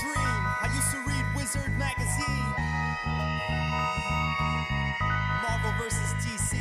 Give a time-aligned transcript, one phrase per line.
[0.00, 0.14] dream.
[0.18, 2.52] I used to read Wizard magazine.
[5.42, 6.58] Marvel versus DC.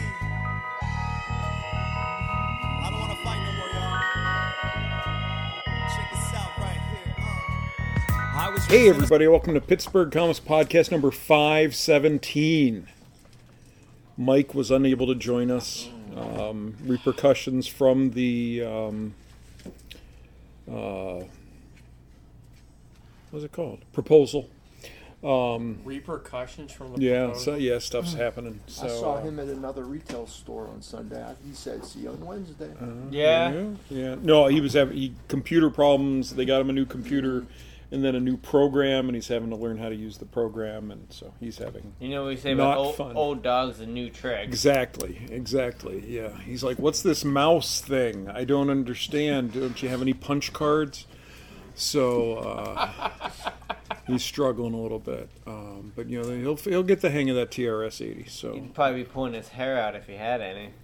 [2.81, 3.99] I don't want to fight no more, y'all.
[5.97, 7.15] Check this out right here.
[7.19, 8.37] Uh.
[8.37, 12.87] I was Hey, everybody, welcome to Pittsburgh Comics Podcast number 517.
[14.17, 15.89] Mike was unable to join us.
[16.15, 18.63] Um, repercussions from the.
[18.63, 19.13] Um,
[20.71, 21.23] uh,
[23.35, 23.79] what's it called?
[23.91, 24.49] Proposal.
[25.21, 27.43] repercussions from the Yeah, proposal?
[27.53, 28.61] so yeah, stuff's happening.
[28.67, 31.21] So I saw uh, him at another retail store on Sunday.
[31.45, 32.71] He said, "See you on Wednesday."
[33.11, 33.51] Yeah.
[33.51, 34.15] Yeah, yeah.
[34.21, 36.35] No, he was having he, computer problems.
[36.35, 37.45] They got him a new computer,
[37.91, 40.91] and then a new program, and he's having to learn how to use the program,
[40.91, 43.15] and so he's having You know what we say Not about old, fun.
[43.17, 44.47] old dogs and new tricks.
[44.47, 46.05] Exactly, exactly.
[46.07, 46.39] Yeah.
[46.45, 48.29] He's like, "What's this mouse thing?
[48.29, 49.53] I don't understand.
[49.53, 51.05] Don't you have any punch cards?"
[51.75, 53.29] So uh,
[54.07, 57.35] he's struggling a little bit, um, but you know he'll he'll get the hang of
[57.35, 58.25] that TRS eighty.
[58.27, 60.69] So He'd probably be pulling his hair out if he had any.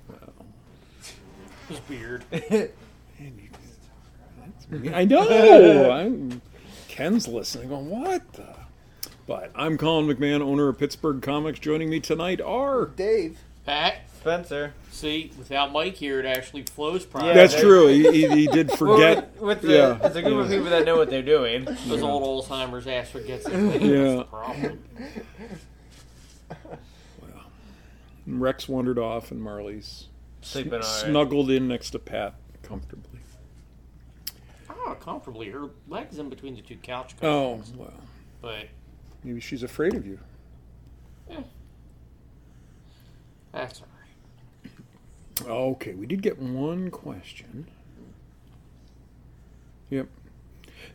[1.70, 2.26] His beard.
[4.94, 5.92] I know.
[5.92, 6.42] I'm,
[6.90, 8.56] Ken's listening, going, "What?" the?
[9.26, 11.60] But I'm Colin McMahon, owner of Pittsburgh Comics.
[11.60, 13.40] Joining me tonight are Dave,
[13.72, 14.74] Pat, Spencer.
[14.92, 17.30] see, without Mike here, it actually flows properly.
[17.32, 17.88] Yeah, that's they- true.
[17.88, 19.32] He, he, he did Well, forget.
[19.36, 21.66] with, with the, yeah, it's a group of people that know what they're doing.
[21.88, 23.82] Those old Alzheimer's ass forgets everything.
[23.90, 24.04] Yeah.
[24.04, 24.84] That's the problem.
[28.28, 30.08] Rex wandered off, and Marley's
[30.42, 30.86] Sleeping alright.
[30.86, 33.20] snuggled in next to Pat comfortably.
[34.70, 35.50] Oh, comfortably.
[35.50, 37.94] Her legs in between the two couch Oh well,
[38.42, 38.68] But
[39.24, 40.20] maybe she's afraid of you.
[43.52, 45.50] That's all right.
[45.50, 47.68] Okay, we did get one question.
[49.90, 50.08] Yep.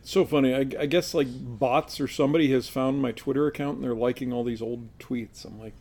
[0.03, 0.53] So funny.
[0.53, 4.33] I, I guess like bots or somebody has found my Twitter account and they're liking
[4.33, 5.45] all these old tweets.
[5.45, 5.73] I'm like,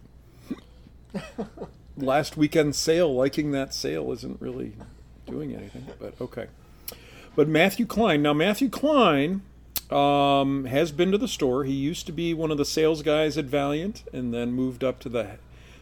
[1.96, 4.74] last weekend sale, liking that sale isn't really
[5.26, 5.86] doing anything.
[5.98, 6.46] But okay.
[7.34, 8.22] But Matthew Klein.
[8.22, 9.42] Now Matthew Klein
[9.90, 11.64] um, has been to the store.
[11.64, 14.98] He used to be one of the sales guys at Valiant, and then moved up
[15.00, 15.38] to the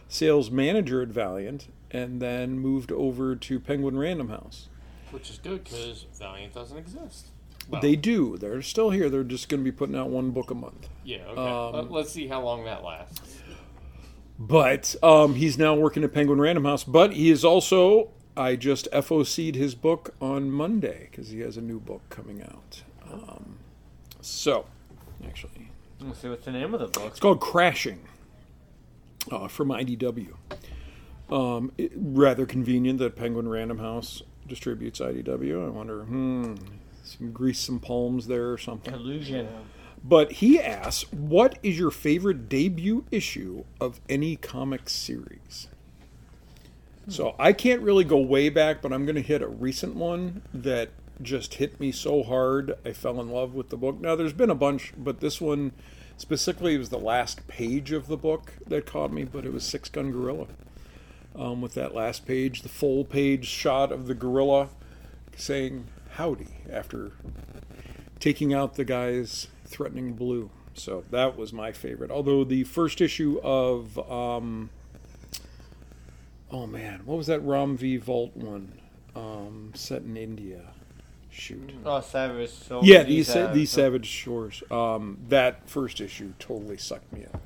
[0.07, 4.69] sales manager at Valiant, and then moved over to Penguin Random House.
[5.11, 7.27] Which is good because Valiant doesn't exist.
[7.69, 8.37] Well, They do.
[8.37, 9.09] They're still here.
[9.09, 10.89] They're just going to be putting out one book a month.
[11.03, 11.41] Yeah, okay.
[11.41, 13.39] Um, Let, let's see how long that lasts.
[14.37, 16.83] But um, he's now working at Penguin Random House.
[16.83, 18.09] But he is also.
[18.37, 22.83] I just FOC'd his book on Monday because he has a new book coming out.
[23.09, 23.59] Um,
[24.19, 24.65] so,
[25.25, 25.69] actually,
[26.01, 27.11] Let's see what's the name of the book.
[27.11, 28.01] It's called Crashing
[29.31, 30.33] uh, from IDW.
[31.29, 35.65] Um, it- rather convenient that Penguin Random House distributes IDW.
[35.65, 36.55] I wonder, hmm,
[37.03, 38.93] some grease some palms there or something.
[38.93, 39.47] Illusion.
[40.03, 45.67] But he asks, what is your favorite debut issue of any comic series?
[47.07, 50.41] So I can't really go way back, but I'm going to hit a recent one
[50.53, 50.89] that
[51.21, 53.99] just hit me so hard I fell in love with the book.
[53.99, 55.71] Now there's been a bunch, but this one
[56.17, 59.23] specifically it was the last page of the book that caught me.
[59.23, 60.47] But it was Six Gun Gorilla.
[61.35, 64.69] Um, with that last page, the full page shot of the gorilla
[65.35, 67.11] saying "Howdy" after
[68.19, 70.49] taking out the guys threatening blue.
[70.73, 72.11] So that was my favorite.
[72.11, 74.69] Although the first issue of um,
[76.51, 78.79] oh man, what was that Rom V Vault one
[79.15, 80.61] um, set in India?
[81.37, 81.71] Shoot.
[81.85, 82.81] Oh, Savage Soul.
[82.85, 84.63] Yeah, these sa- these Savage Shores.
[84.71, 87.39] Um, that first issue totally sucked me in.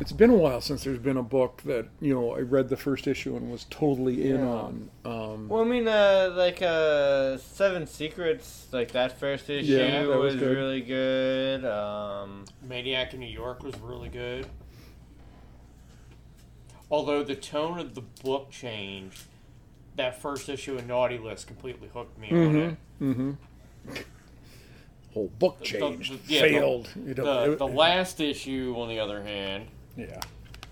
[0.00, 2.76] It's been a while since there's been a book that you know I read the
[2.78, 4.46] first issue and was totally in Yeah.
[4.46, 4.90] on.
[5.04, 10.08] Um, Well, I mean, uh, like uh, Seven Secrets, like that first issue Yeah, that
[10.08, 10.56] was was, good.
[10.56, 11.64] really good.
[11.66, 14.46] Um, Maniac in New York was really good.
[16.90, 19.24] Although the tone of the book changed,
[19.98, 22.76] that first issue of Naughty List completely hooked me on it.
[23.00, 23.32] mm-hmm.
[25.12, 26.88] Whole book changed, the- yeah, the- failed.
[27.06, 29.66] you know, The, the last issue, on the other hand,
[29.96, 30.20] yeah,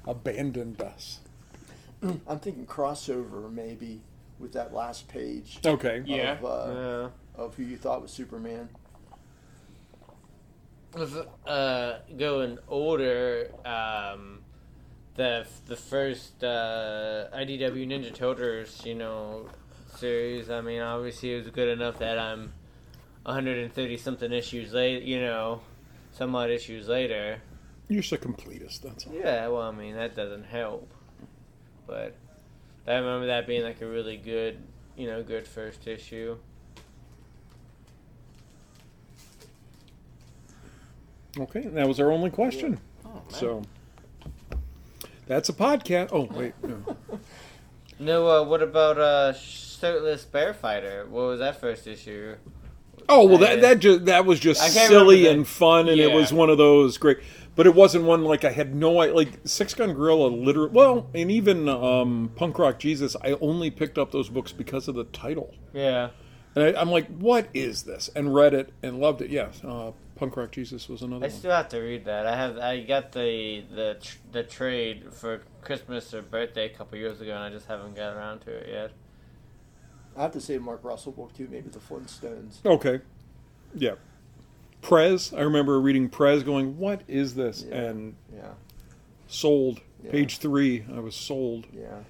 [0.07, 1.21] abandoned us.
[2.03, 4.01] I'm thinking crossover maybe
[4.39, 6.03] with that last page Okay.
[6.07, 6.39] Yeah.
[6.39, 6.75] of, uh,
[7.37, 7.43] yeah.
[7.43, 8.69] of who you thought was Superman.
[10.95, 14.41] With, uh, going older, um,
[15.17, 19.49] the the first uh, IDW Ninja Turtles, you know,
[19.97, 20.51] series.
[20.51, 22.53] I mean, obviously it was good enough that I'm
[23.25, 25.03] 130 something issues late.
[25.03, 25.61] You know,
[26.13, 27.41] some odd issues later.
[27.89, 28.83] You're just a completist.
[28.83, 29.15] That's all.
[29.15, 30.91] Yeah, well, I mean that doesn't help,
[31.87, 32.15] but
[32.87, 34.59] I remember that being like a really good,
[34.97, 36.37] you know, good first issue.
[41.39, 42.81] Okay, that was our only question.
[43.05, 43.23] Oh, man.
[43.29, 43.63] So
[45.27, 46.11] that's a podcast.
[46.13, 46.97] Oh wait, no.
[47.99, 51.07] No, uh, what about uh, Shirtless Bear Fighter?
[51.09, 52.37] What was that first issue?
[53.09, 56.51] Oh well, that that just that was just silly and fun, and it was one
[56.51, 57.19] of those great.
[57.55, 60.27] But it wasn't one like I had no like Six Gun Gorilla.
[60.27, 63.17] Literally, well, and even um, Punk Rock Jesus.
[63.25, 66.11] I only picked up those books because of the title, Yeah.
[66.55, 69.31] and I, I'm like, "What is this?" And read it and loved it.
[69.31, 71.39] Yes, uh, Punk Rock Jesus was another I one.
[71.39, 72.27] still have to read that.
[72.27, 76.99] I have I got the the tr- the trade for Christmas or birthday a couple
[76.99, 78.91] years ago, and I just haven't got around to it yet.
[80.17, 82.65] I have to say Mark Russell book too, maybe the Flintstones.
[82.65, 83.01] Okay,
[83.75, 83.97] yeah.
[84.81, 85.33] Prez.
[85.35, 87.75] I remember reading Prez, going, "What is this?" Yeah.
[87.77, 88.53] And Yeah,
[89.27, 89.81] sold.
[90.03, 90.13] Yeah.
[90.13, 91.67] Page three, I was sold.
[91.73, 92.01] yeah,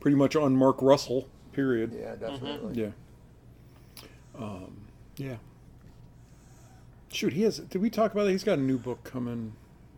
[0.00, 1.28] Pretty much on Mark Russell.
[1.52, 1.92] Period.
[1.98, 2.80] yeah, definitely.
[2.80, 2.90] Yeah.
[4.38, 4.82] Um,
[5.16, 5.36] yeah.
[7.12, 7.58] Shoot, he has.
[7.58, 8.30] Did we talk about that?
[8.30, 9.52] He's got a new book coming.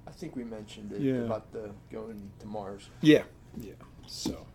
[0.06, 1.22] I think we mentioned it Yeah.
[1.22, 2.88] about the going to Mars.
[3.00, 3.22] Yeah.
[3.56, 3.72] Yeah.
[4.06, 4.46] So.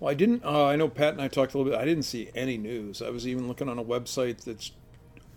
[0.00, 0.44] Well, I didn't.
[0.44, 1.80] Uh, I know Pat and I talked a little bit.
[1.80, 3.02] I didn't see any news.
[3.02, 4.70] I was even looking on a website that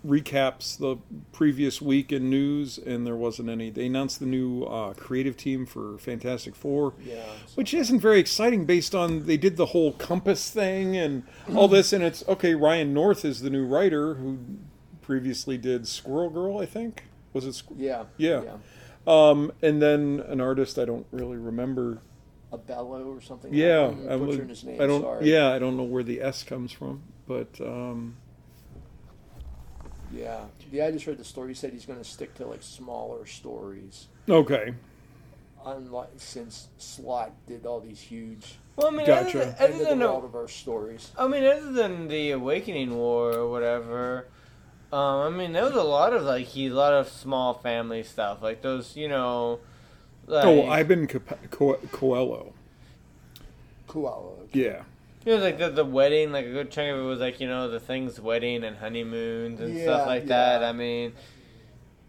[0.05, 0.97] recaps the
[1.31, 3.69] previous week in news, and there wasn't any.
[3.69, 6.93] They announced the new uh, creative team for Fantastic Four.
[7.03, 7.23] Yeah,
[7.55, 11.23] which isn't very exciting based on they did the whole compass thing and
[11.55, 14.37] all this and it's okay ryan north is the new writer who
[15.07, 18.41] previously did squirrel girl i think was it Squ- yeah, Yeah.
[19.07, 21.99] um and then an artist i don't really remember
[22.51, 23.53] A bellow or something.
[23.53, 24.81] yeah I'm I, butchering his name.
[24.81, 25.31] I don't sorry.
[25.31, 28.17] yeah i don't know where the s comes from but um
[30.13, 30.85] yeah, yeah.
[30.85, 31.49] I just heard the story.
[31.49, 34.73] He said he's going to stick to like smaller stories, okay
[35.65, 39.25] unlike since Slott did all these huge Well, I mean, Gotcha.
[39.25, 39.99] other than, end other of the than
[40.31, 41.11] world stories.
[41.17, 44.27] I mean, other than the Awakening War or whatever,
[44.91, 48.03] um, I mean, there was a lot of like he, a lot of small family
[48.03, 49.59] stuff, like those, you know.
[50.29, 52.53] Like, oh ivan Cap- Co- coelho
[53.87, 54.33] Koala.
[54.51, 54.83] yeah
[55.25, 57.47] It was like the, the wedding, like a good chunk of it was like you
[57.47, 60.63] know the things wedding and honeymoons and Yeah, stuff like that.
[60.63, 61.13] I mean,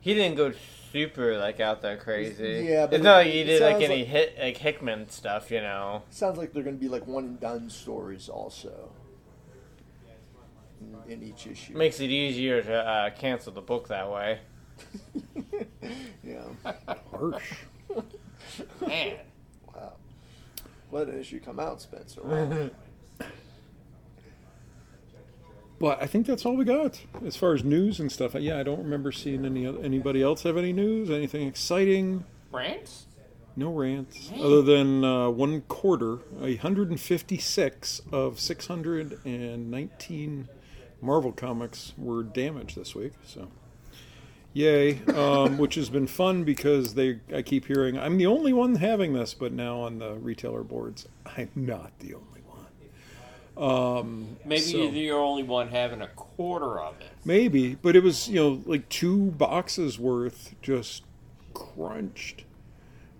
[0.00, 0.52] he didn't go
[0.92, 2.66] super like out there crazy.
[2.68, 5.60] Yeah, but it's not like he did like any like- hit like Hickman stuff, you
[5.60, 6.02] know.
[6.10, 8.90] Sounds like they're going to be like one and done stories also.
[10.80, 11.76] In, in each issue.
[11.76, 14.38] Makes it easier to uh, cancel the book that way.
[16.24, 16.42] yeah.
[17.10, 17.42] harsh
[18.86, 19.16] Man.
[19.74, 19.94] Wow.
[20.92, 22.22] Let an issue come out, Spencer.
[22.22, 22.70] Wow.
[25.80, 28.34] But I think that's all we got as far as news and stuff.
[28.34, 32.24] Yeah, I don't remember seeing any oth- anybody else have any news, anything exciting.
[32.50, 33.06] Rants?
[33.54, 40.48] No rants other than uh, one quarter, 156 of 619
[41.00, 43.12] Marvel comics were damaged this week.
[43.24, 43.48] So,
[44.52, 45.00] yay!
[45.06, 47.20] Um, which has been fun because they.
[47.34, 51.06] I keep hearing I'm the only one having this, but now on the retailer boards,
[51.24, 52.66] I'm not the only one.
[53.56, 57.10] Um, Maybe so- you're the only one having a quarter of it.
[57.24, 61.02] Maybe, but it was you know like two boxes worth just
[61.54, 62.44] crunched,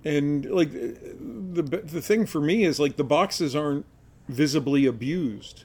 [0.05, 3.87] and like the the thing for me is like the boxes aren't
[4.29, 5.65] visibly abused.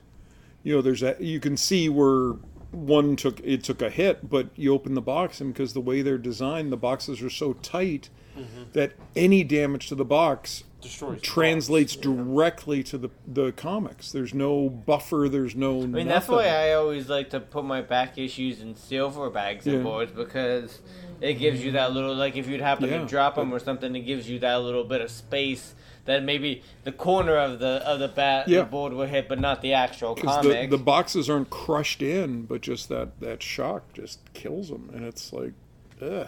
[0.63, 2.33] You know, there's a you can see where
[2.71, 6.01] one took it took a hit, but you open the box and because the way
[6.01, 8.63] they're designed, the boxes are so tight mm-hmm.
[8.73, 12.05] that any damage to the box Destroys the translates box.
[12.05, 14.11] directly to the the comics.
[14.11, 15.27] There's no buffer.
[15.29, 15.83] There's no.
[15.83, 19.65] I mean, that's why I always like to put my back issues in silver bags
[19.65, 20.79] and boards because
[21.21, 23.59] it gives you that little, like, if you'd happen Yeah, to drop them but- or
[23.59, 25.73] something, it gives you that little bit of space
[26.05, 28.59] that maybe the corner of the of the bat Yeah.
[28.59, 30.69] the board will hit, but not the actual because the, comic.
[30.69, 35.31] the boxes aren't crushed in, but just that that shock just kills them, and it's
[35.33, 35.53] like,
[36.01, 36.27] ugh.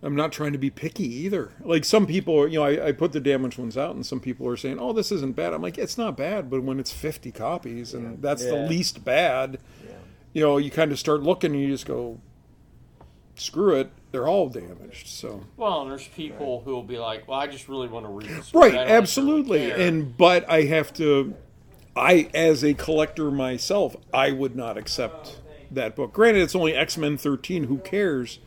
[0.00, 1.50] I'm not trying to be picky either.
[1.60, 4.20] Like some people, are, you know, I, I put the damaged ones out, and some
[4.20, 6.92] people are saying, "Oh, this isn't bad." I'm like, "It's not bad," but when it's
[6.92, 9.90] 50 copies, and that's the least bad, Yeah.
[10.34, 12.20] you know, you kind of start looking, and you just go,
[13.40, 17.38] "Screw it." They're all damaged, so Well, and there's people who will be like, "Well,
[17.38, 19.68] I just really want to read this." right, absolutely.
[19.68, 21.34] care." And but I have to,
[21.94, 25.40] I as a collector myself, I would not accept
[25.70, 26.12] that book.
[26.12, 27.64] Granted, it's only X Men 13.
[27.64, 28.38] Who cares?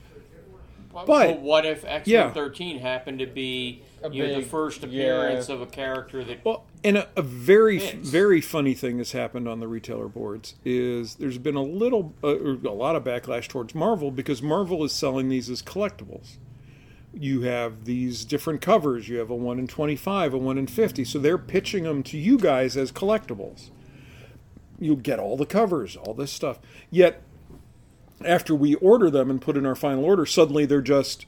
[0.94, 2.32] But, but- what if X Men yeah.
[2.32, 4.88] 13 13 happened to be A you know, the big- first yeah.
[4.88, 8.10] appearance of a character that Well, and a, a very, Fits.
[8.10, 12.36] very funny thing has happened on the retailer boards is there's been a little, uh,
[12.38, 16.38] a lot of backlash towards Marvel because Marvel is selling these as collectibles.
[17.14, 19.10] You have these different covers.
[19.10, 21.04] You have a one in twenty-five, a one in fifty.
[21.04, 23.70] So they're pitching them to you guys as collectibles.
[24.80, 26.60] You'll get all the covers, all this stuff.
[26.90, 27.22] Yet
[28.26, 31.26] after we order them and put in our final order, suddenly they're just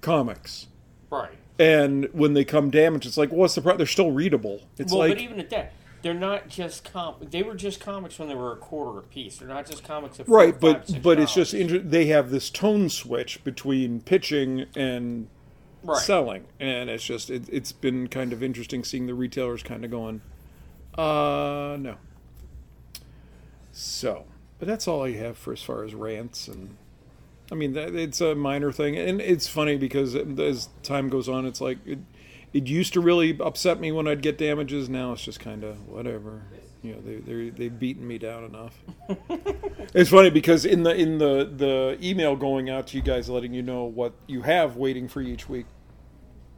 [0.00, 0.66] comics.
[1.10, 1.32] Right.
[1.58, 3.78] And when they come damaged, it's like, well, what's the problem?
[3.78, 4.62] They're still readable.
[4.78, 7.16] It's well, like, but even at that, they're not just com.
[7.20, 9.38] They were just comics when they were a quarter a piece.
[9.38, 12.30] They're not just comics at right, five, but six but it's just inter- they have
[12.30, 15.28] this tone switch between pitching and
[15.82, 16.00] right.
[16.00, 19.90] selling, and it's just it, it's been kind of interesting seeing the retailers kind of
[19.90, 20.20] going,
[20.96, 21.96] uh, no.
[23.72, 24.26] So,
[24.58, 26.76] but that's all I have for as far as rants and.
[27.50, 31.46] I mean, that, it's a minor thing, and it's funny because as time goes on,
[31.46, 32.00] it's like it,
[32.52, 34.88] it used to really upset me when I'd get damages.
[34.88, 36.42] Now it's just kind of whatever.
[36.82, 38.76] You know, they they they've beaten me down enough.
[39.94, 43.54] it's funny because in the in the the email going out to you guys, letting
[43.54, 45.66] you know what you have waiting for you each week,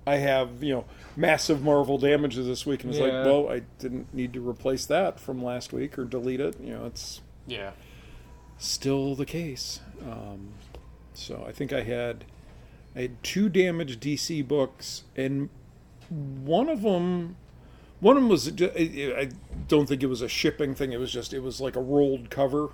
[0.07, 0.85] I have you know
[1.17, 3.09] massive Marvel damages this week, and it's Yeah.
[3.19, 6.59] like, well, I didn't need to replace that from last week or delete it.
[6.61, 7.73] You know, it's Yeah.
[8.59, 9.81] Still the case.
[10.03, 10.49] Um,
[11.15, 12.25] so I think I had
[12.95, 15.49] I had two damaged DC books, and
[16.09, 17.37] one of them,
[18.01, 19.31] one of them was I
[19.69, 20.93] don't think it was a shipping thing.
[20.93, 22.71] It was just it was like a rolled cover,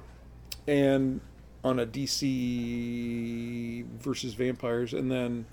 [0.67, 1.21] and
[1.63, 5.47] on a DC versus vampires, and then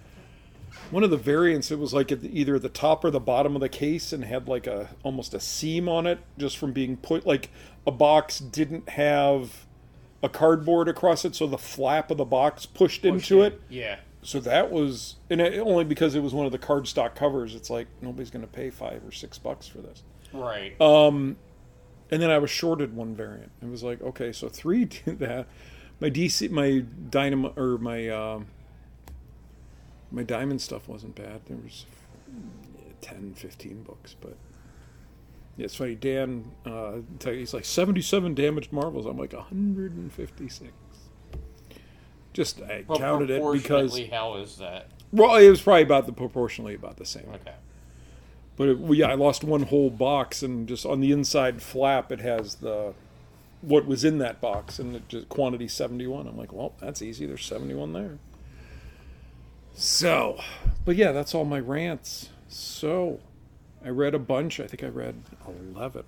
[0.89, 3.55] one of the variants it was like at the, either the top or the bottom
[3.55, 6.95] of the case and had like a almost a seam on it just from being
[6.95, 7.49] put like
[7.85, 9.65] a box didn't have
[10.23, 13.97] a cardboard across it so the flap of the box pushed, into it Yeah.
[14.21, 17.69] so that was and it, only because it was one of the cardstock covers it's
[17.69, 20.79] like nobody's going to pay five or six bucks for this Right.
[20.79, 21.37] um,
[22.11, 23.51] and then I was shorted one variant.
[23.61, 25.47] It was like, okay, so three did that.
[26.01, 28.47] My DC, my dynamo or my um,
[30.11, 31.41] my diamond stuff wasn't bad.
[31.47, 31.85] There was
[33.01, 34.35] 10, 15 books, but
[35.57, 35.95] it's funny.
[35.95, 39.05] Dan, uh, he's like seventy-seven damaged Marvels.
[39.05, 40.71] I'm like hundred and fifty-six.
[42.33, 44.87] Just I well, counted it because how is that?
[45.11, 47.27] well, it was probably about the proportionally about the same.
[47.35, 47.55] Okay.
[48.55, 52.11] But it, well, yeah, I lost one whole box, and just on the inside flap,
[52.11, 52.93] it has the
[53.61, 56.27] what was in that box, and it just quantity seventy one.
[56.27, 57.25] I'm like, well, that's easy.
[57.25, 58.17] There's seventy one there.
[59.73, 60.39] So,
[60.85, 62.29] but yeah, that's all my rants.
[62.47, 63.19] So,
[63.83, 64.59] I read a bunch.
[64.59, 65.15] I think I read
[65.47, 66.03] eleven.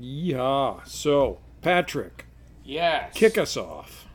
[0.00, 0.80] Yeah.
[0.84, 2.26] So, Patrick,
[2.64, 3.12] Yes.
[3.14, 4.06] kick us off.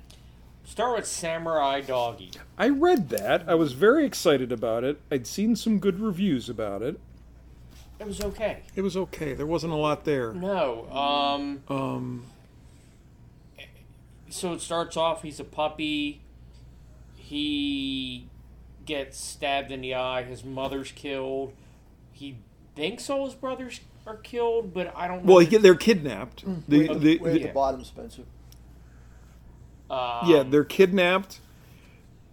[0.64, 2.32] Start with Samurai Doggy.
[2.58, 3.48] I read that.
[3.48, 5.00] I was very excited about it.
[5.12, 7.00] I'd seen some good reviews about it.
[8.00, 8.64] It was okay.
[8.76, 9.34] It was okay.
[9.34, 10.34] There wasn't a lot there.
[10.34, 10.90] No.
[10.92, 11.64] Um.
[11.70, 12.26] Um,
[14.30, 15.22] So it starts off.
[15.22, 16.22] He's a puppy.
[17.16, 18.28] He
[18.86, 20.24] gets stabbed in the eye.
[20.24, 21.54] His mother's killed.
[22.12, 22.38] He
[22.76, 25.26] thinks all his brothers are killed, but I don't.
[25.26, 25.34] know.
[25.36, 26.44] well, he, they're kidnapped.
[26.70, 28.24] The, way, the, way the- at the bottom, Spencer.
[29.90, 31.40] Um, yeah, they're kidnapped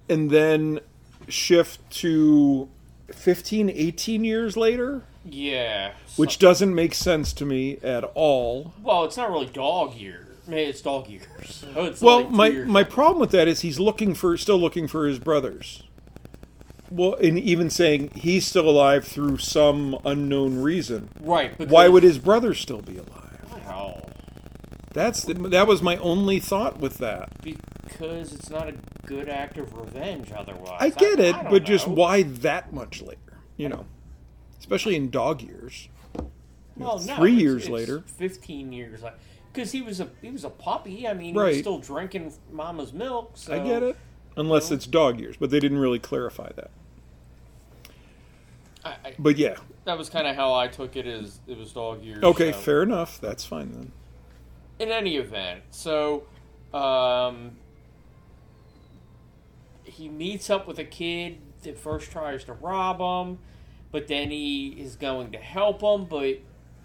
[0.09, 0.81] and then
[1.29, 2.69] shift to
[3.13, 5.93] 15, 18 years later, Yeah.
[6.17, 8.73] which doesn't make sense to me at all.
[8.83, 10.29] Well, it's not really dog years.
[10.47, 11.65] Maybe it's dog years.
[11.77, 14.59] Oh, it's Well, like my years my problem with that is he's looking for still
[14.59, 15.83] looking for his brothers.
[16.95, 21.09] Well, and even saying he's still alive through some unknown reason.
[21.21, 21.59] right.
[21.69, 23.29] Why would his brother still be alive?
[23.67, 24.11] Well,
[24.93, 27.31] That's the, that was my only thought with that.
[27.43, 28.75] because it's not a
[29.07, 30.31] good act of revenge.
[30.37, 33.19] Otherwise, I get it, I but just why that much later?
[33.57, 33.87] You know,
[34.59, 35.89] especially in dog years.
[36.77, 38.03] Well, no, three it's- years it's later.
[38.07, 39.17] fifteen years later,
[39.53, 41.07] because he was a he was a puppy.
[41.09, 43.33] I mean, he was still drinking mama's milk.
[43.35, 43.97] So I get it,
[44.37, 46.71] unless it's dog years, but they didn't really clarify that.
[48.85, 51.07] I, I, But yeah, that was kind of how I took it.
[51.07, 52.23] Is it was dog years.
[52.23, 53.21] okay, so- fair enough.
[53.21, 53.93] That's fine then.
[54.79, 56.25] in any event, so
[56.75, 57.53] um,
[59.85, 63.39] he meets up with a kid that first tries to rob him,
[63.91, 66.41] but then he is going to help him, but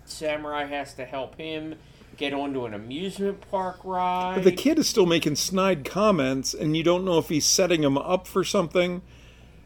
[0.05, 1.75] Samurai has to help him
[2.17, 4.35] get onto an amusement park ride.
[4.35, 7.83] But the kid is still making snide comments, and you don't know if he's setting
[7.83, 9.01] him up for something.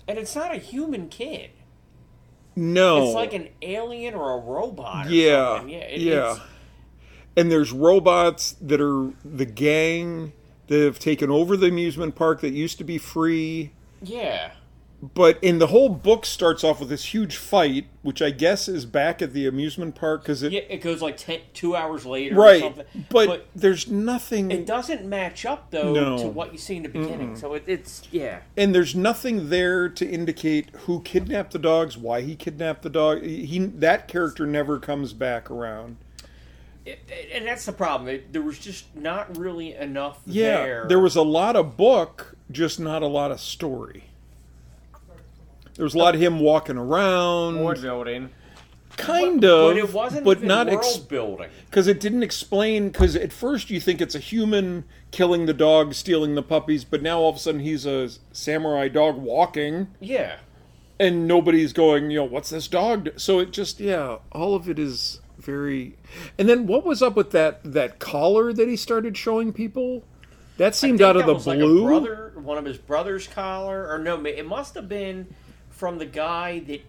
[0.08, 1.52] and it's not a human kid.
[2.56, 5.08] No, It's like an alien or a robot.
[5.08, 5.70] Or yeah, something.
[5.74, 6.40] yeah, it- yeah.
[7.38, 10.34] And there's robots that are the gang
[10.68, 13.72] that have taken over the amusement park that used to be free.
[14.02, 14.52] yeah.
[15.04, 18.86] But in the whole book starts off with this huge fight, which I guess is
[18.86, 22.36] back at the amusement park because it Yeah, it goes like ten, two hours later
[22.36, 22.62] or right.
[22.62, 22.86] something.
[23.10, 26.18] But, there's nothing, it doesn't match up though No.
[26.20, 27.36] to what you see in the beginning.
[27.36, 28.42] So it, it's yeah.
[28.56, 33.24] and there's nothing there to indicate who kidnapped the dogs, why he kidnapped the dog.
[33.24, 35.98] He that character never comes back around.
[36.86, 37.00] it,
[37.34, 38.08] and that's the problem.
[38.08, 40.86] It, there was just not really enough Yeah, there.
[40.88, 44.04] there was a lot of book, just not a lot of story.
[45.82, 48.30] There was a lot of him walking around, World building.
[48.98, 51.50] kind of, but it wasn't but even not world building.
[51.66, 52.90] because it didn't explain.
[52.90, 57.02] Because at first you think it's a human killing the dog, stealing the puppies, but
[57.02, 60.36] now all of a sudden he's a samurai dog walking, Yeah,
[61.00, 63.06] and nobody's going, you know, what's this dog?
[63.06, 65.98] do-" So it just, yeah, all of it is very.
[66.38, 70.04] And then what was up with that that collar that he started showing people?
[70.58, 71.86] That I seemed think out of the was like a blue.
[71.88, 75.34] brother, one of his brother's collar, or no, it must have been
[75.82, 76.80] from the guy that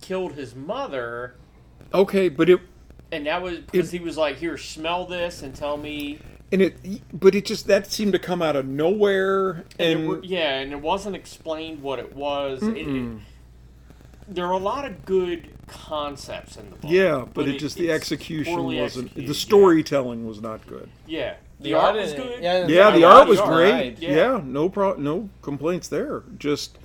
[0.00, 1.36] killed his mother.
[1.94, 2.60] Okay, but it
[3.12, 6.18] And that was because he was like, "Here, smell this and tell me."
[6.52, 6.74] and it
[7.12, 10.58] but it just that seemed to come out of nowhere And, it and were- yeah,
[10.58, 12.60] and it wasn't explained what it was.
[12.64, 13.18] It, it,
[14.26, 16.90] there are a lot of good concepts in the book.
[16.90, 21.34] yeah but, it, just the execution wasn't executed, the storytelling was not good Yeah, yeah.
[21.60, 22.42] the, The art art was good.
[22.42, 24.14] yeah, yeah the Yeah, art was great right, yeah.
[24.16, 24.40] yeah.
[24.44, 26.78] no pro no complaints there just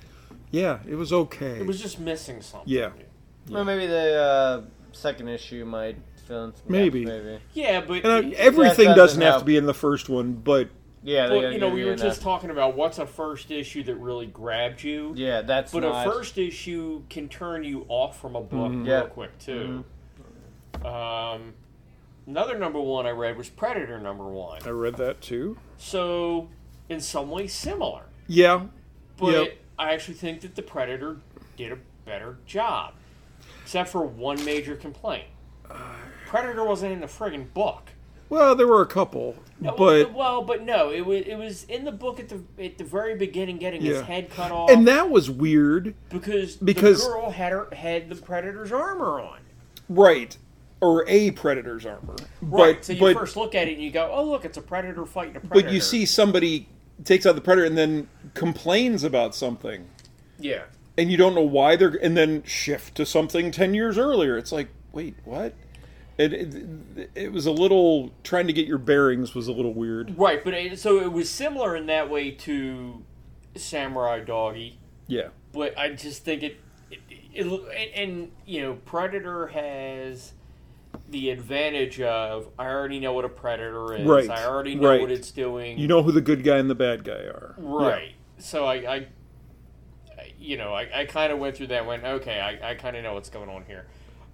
[0.60, 2.68] yeah it was okay It was just missing something.
[2.72, 2.90] Yeah.
[3.50, 5.96] Well, maybe the uh, second issue might
[6.26, 7.04] fill in some gaps, Maybe.
[7.04, 7.38] maybe.
[7.54, 9.42] Yeah, but and, uh, everything doesn't doesn't have help.
[9.42, 10.68] to be in the first one but
[11.04, 12.04] Yeah, they you know, we were enough.
[12.04, 15.12] just talking about what's a first issue that really grabbed you.
[15.14, 16.04] Yeah, that's But not.
[16.06, 19.02] a first issue can turn you off from a book real Yeah.
[19.02, 19.84] quick too.
[20.84, 21.54] Um,
[22.26, 24.60] another number one I read was Predator number one.
[24.64, 26.48] i read that too So,
[26.88, 28.02] in some ways, similar.
[28.26, 28.66] yeah
[29.16, 29.58] But Yep.
[29.78, 31.18] I actually think that the Predator
[31.56, 32.94] did a better job,
[33.62, 35.26] except for one major complaint.
[36.26, 37.90] Predator wasn't in the friggin' book.
[38.28, 41.84] well there were a couple No, but well, but no, it was it was in
[41.84, 45.10] the book at the at the very beginning, getting his head cut off, and that
[45.10, 49.38] was weird because because- the girl had her had the Predator's armor on.
[49.88, 50.36] right
[50.82, 52.76] or a predator's armor Right.
[52.76, 54.62] but so you but first look at it and you go, "Oh, look, it's a
[54.62, 56.68] Predator fighting a Predator." but you see somebody
[57.04, 59.88] takes out the predator and then complains about something.
[60.38, 60.64] Yeah,
[60.98, 64.36] and you don't know why they're and then shift to something 10 years earlier.
[64.36, 65.54] It's like wait what?
[66.18, 70.16] It, it, it was a little trying to get your bearings was a little weird.
[70.16, 70.42] Right.
[70.42, 73.04] But it, so it was similar in that way to
[73.54, 74.78] Samurai Doggy.
[75.06, 75.28] yeah.
[75.52, 77.00] But I just think it, it,
[77.34, 80.32] it, and, and you know, Predator has
[81.10, 84.06] the advantage of I already know what a predator is.
[84.06, 85.00] Right, I already know right.
[85.00, 85.78] what it's doing.
[85.78, 88.12] you know who the good guy and the bad guy are right?
[88.38, 89.06] So I, I,
[90.38, 91.78] you know, I, I kind of went through that.
[91.78, 92.40] and Went okay.
[92.40, 93.86] I, I kind of know what's going on here.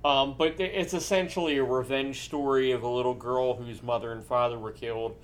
[0.04, 4.58] Um, but it's essentially a revenge story of a little girl whose mother and father
[4.58, 5.16] were killed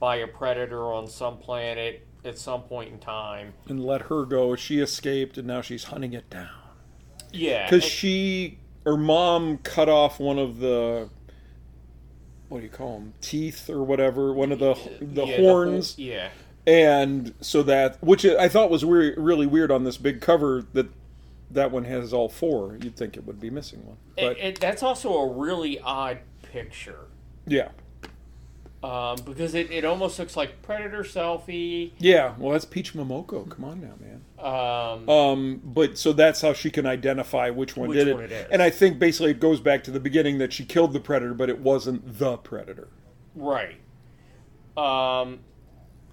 [0.00, 3.52] by a predator on some planet at some point in time.
[3.68, 6.48] and let her go she escaped and now she's hunting it down
[7.32, 11.08] Yeah, because she her mom cut off one of the
[12.48, 15.96] what do you call them teeth or whatever one of the the yeah, horns.
[15.96, 16.28] Whole- yeah.
[16.66, 20.86] and so that which I thought was weird, really weird on this big cover that
[21.50, 22.76] that one has all four.
[22.80, 26.18] You'd think it would be missing one, but It, it, that's also a really odd
[26.42, 27.06] picture.
[27.46, 27.68] Yeah,
[28.84, 31.92] um, because it, it almost looks like Predator selfie.
[31.98, 32.34] yeah.
[32.38, 33.48] Well, that's Peach Momoko.
[33.48, 34.20] Come on now, man.
[34.38, 38.32] Um, Um, but so that's how she can identify which one Which did one it.
[38.32, 38.46] it is.
[38.50, 41.32] And I think basically it goes back to the beginning that she killed the predator,
[41.34, 42.88] but it wasn't the predator.
[43.34, 43.76] right.
[44.76, 45.40] Um,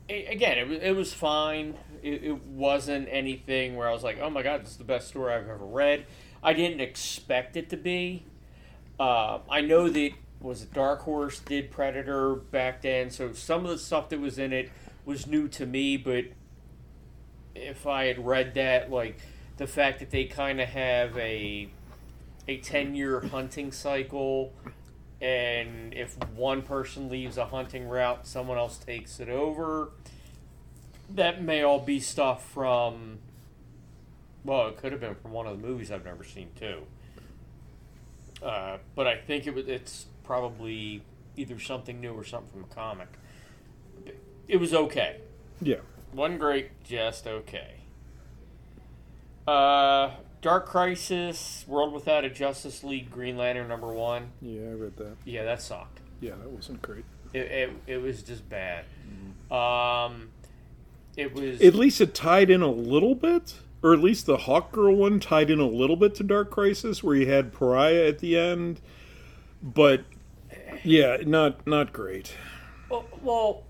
[0.10, 1.76] a- again, it was, it was fine.
[2.04, 5.08] It, it wasn't anything where I was like, oh my god, this is the best
[5.08, 6.06] story I've ever read.
[6.44, 8.26] I didn't expect it to be.
[9.00, 13.72] Uh, I know that was it Dark Horse did Predator back then, so some of
[13.72, 14.72] the stuff that was in it
[15.06, 15.98] was new to me.
[15.98, 16.26] But
[17.56, 19.20] if I had read that, like
[19.58, 21.70] the fact that they kind of have a
[22.48, 24.54] a ten year hunting cycle,
[25.22, 29.92] and if one person leaves a hunting route, someone else takes it over.
[31.10, 33.20] That may all be stuff from.
[34.44, 36.82] Well, it could have been from one of the movies I've never seen too.
[38.42, 39.68] Uh, but I think it was.
[39.68, 41.04] It's probably
[41.38, 43.08] either something new or something from a comic.
[44.48, 45.18] It was okay.
[45.62, 45.78] Yeah.
[46.14, 47.76] Wasn't great, just okay.
[49.48, 54.32] Uh, Dark Crisis, World Without a Justice League, Green Lantern number one.
[54.42, 55.16] Yeah, I read that.
[55.26, 56.00] Yeah, that sucked.
[56.20, 57.06] Yeah, that wasn't great.
[57.34, 58.86] It, it, it was just bad.
[59.50, 60.30] Um,
[61.16, 61.62] it was.
[61.62, 65.20] At least it tied in a little bit, or at least the Hawk Girl one
[65.20, 68.82] tied in a little bit to Dark Crisis, where you had Pariah at the end.
[69.62, 70.04] But
[70.84, 72.36] yeah, not not great.
[72.90, 73.64] Well, well,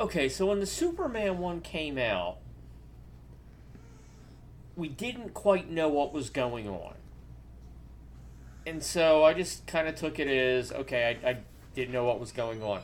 [0.00, 0.28] okay.
[0.28, 2.38] So when the Superman one came out,
[4.76, 6.94] we didn't quite know what was going on,
[8.66, 11.18] and so I just kind of took it as okay.
[11.22, 11.36] I, I
[11.74, 12.82] didn't know what was going on.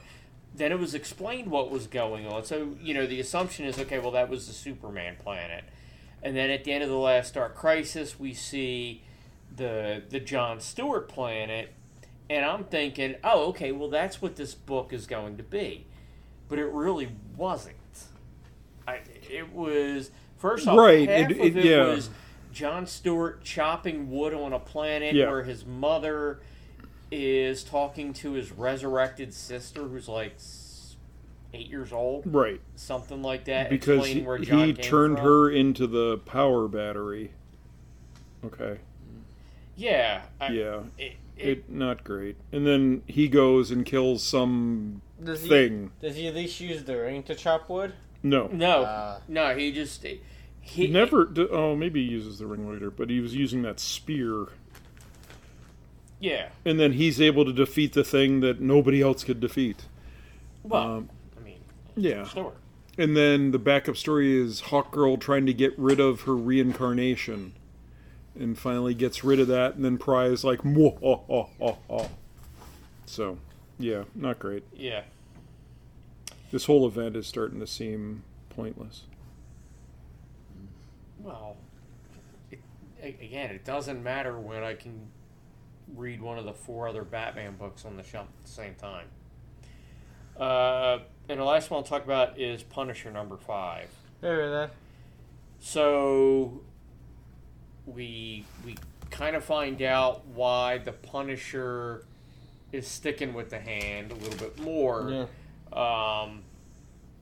[0.55, 2.45] Then it was explained what was going on.
[2.45, 5.65] So, you know, the assumption is okay, well, that was the Superman planet.
[6.23, 9.03] And then at the end of the last Dark Crisis, we see
[9.55, 11.73] the the John Stewart planet,
[12.31, 15.87] and I'm thinking, oh, okay, well, that's what this book is going to be.
[16.49, 17.77] But it really wasn't.
[18.87, 21.85] I, it was first off, Right, half it- of it- it yeah.
[21.87, 22.11] was
[22.53, 25.29] John Stewart chopping wood on a planet Yeah.
[25.31, 26.41] where his mother
[27.11, 30.37] is talking to his resurrected sister, who's like
[31.55, 32.61] eight years old, Right.
[32.77, 33.71] something like that.
[33.71, 35.25] Because he, he turned from.
[35.25, 37.31] her into the power battery.
[38.45, 38.79] Okay.
[39.77, 40.81] Yeah, I, Yeah.
[40.99, 42.37] It, it, It not great.
[42.53, 45.91] And then he goes and kills some Does he, thing.
[46.01, 47.93] Does he at least use the ring to chop wood?
[48.23, 48.49] No.
[48.53, 49.21] no, Ah.
[49.29, 50.21] no, he just he,
[50.61, 51.25] He never.
[51.25, 54.47] d- Oh, maybe he uses the ring later, but he was using that spear,
[56.21, 59.85] Yeah, and then he's able to defeat the thing that nobody else could defeat.
[60.65, 61.61] well, Um, I mean,
[61.97, 62.25] Yeah.
[62.25, 62.57] Stewart.
[62.99, 67.53] And then the backup story is Hawkgirl trying to get rid of her reincarnation,
[68.39, 69.75] and finally gets rid of that.
[69.75, 70.61] And then Pry is like,
[73.07, 73.39] so,
[73.79, 74.65] yeah, not great.
[74.75, 75.03] Yeah,
[76.51, 79.03] This whole event is starting to seem pointless.
[81.21, 81.57] well,
[82.51, 82.61] it,
[83.21, 85.09] again, it doesn't matter when I can
[85.97, 89.07] read one of the four other Batman books on the shelf at the same time.
[90.39, 90.99] Uh,
[91.29, 93.89] and the last one I'll talk about is Punisher number five.
[94.21, 94.71] Remember that?
[95.61, 96.61] So
[97.95, 98.77] we we
[99.11, 102.05] kind of find out why the Punisher
[102.73, 105.27] is sticking with the hand a little bit more.
[105.73, 106.23] Yeah.
[106.23, 106.43] Um,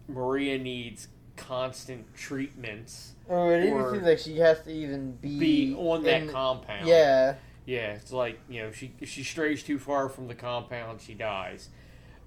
[0.08, 3.12] Maria needs constant treatments.
[3.28, 6.86] Or it even seems like she has to even be, Be on that in- compound.
[6.86, 7.34] Yeah.
[7.66, 11.14] Yeah, it's like you know she if she strays too far from the compound, she
[11.14, 11.68] dies.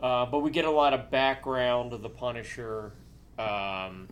[0.01, 2.91] Uh, but we get a lot of background of the Punisher,
[3.37, 4.09] um,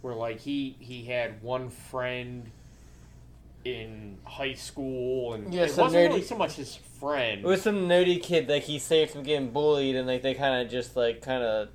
[0.00, 2.50] where like he he had one friend
[3.64, 7.40] in high school, and Yeah, it wasn't nerdy- really so much his friend.
[7.40, 10.62] It was some nerdy kid like he saved from getting bullied, and like they kind
[10.64, 11.68] of just like kind of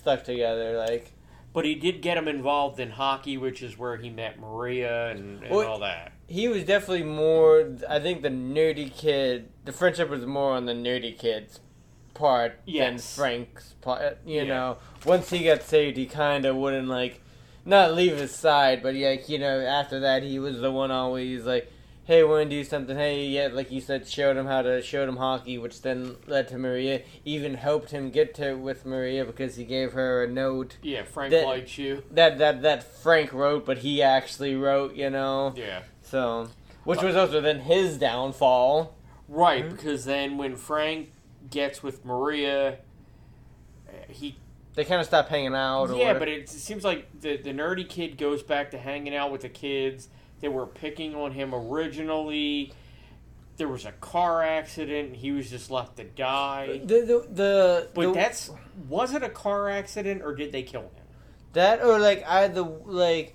[0.00, 0.76] stuck together.
[0.76, 1.12] Like
[1.52, 5.42] but he did get him involved in hockey, which is where he met Maria and,
[5.42, 6.12] and Well, all that.
[6.26, 7.72] he was definitely more.
[7.88, 11.60] I think the nerdy kid, the friendship was more on the nerdy kid's
[12.12, 14.18] part than Frank's part.
[14.26, 14.44] You Yeah.
[14.44, 14.76] know,
[15.06, 17.22] once he got saved, he kind of wouldn't like
[17.66, 21.44] not leave his side, but like you know, after that, he was the one always
[21.44, 21.72] like.
[22.04, 22.96] Hey, want to do something?
[22.96, 26.46] Hey, yeah, like you said, showed him how to showed him hockey, which then led
[26.46, 27.02] to Maria.
[27.24, 31.32] Even helped him get to with Maria because he gave her a note Yeah, Frank
[31.32, 32.04] that- likes you.
[32.12, 34.94] that that that Frank wrote, but he actually wrote.
[34.94, 35.80] You know, Yeah.
[36.00, 36.46] so,
[36.84, 38.94] which was also then his downfall.
[39.28, 39.70] Right, Mhm.
[39.72, 41.10] because then when Frank
[41.50, 42.74] gets with Maria,
[43.88, 44.36] uh, he
[44.76, 45.86] They kind of stopped hanging out.
[45.90, 46.18] Or yeah, whatever.
[46.20, 49.48] but it seems like the the nerdy kid goes back to hanging out with the
[49.48, 50.08] kids
[50.40, 52.72] that were picking on him originally.
[53.56, 55.08] There was a car accident.
[55.08, 56.80] and He was just left to die.
[56.84, 58.50] the the the, But the- that's
[58.88, 60.90] was it a car accident or did they kill him?
[61.54, 63.34] that or like I the like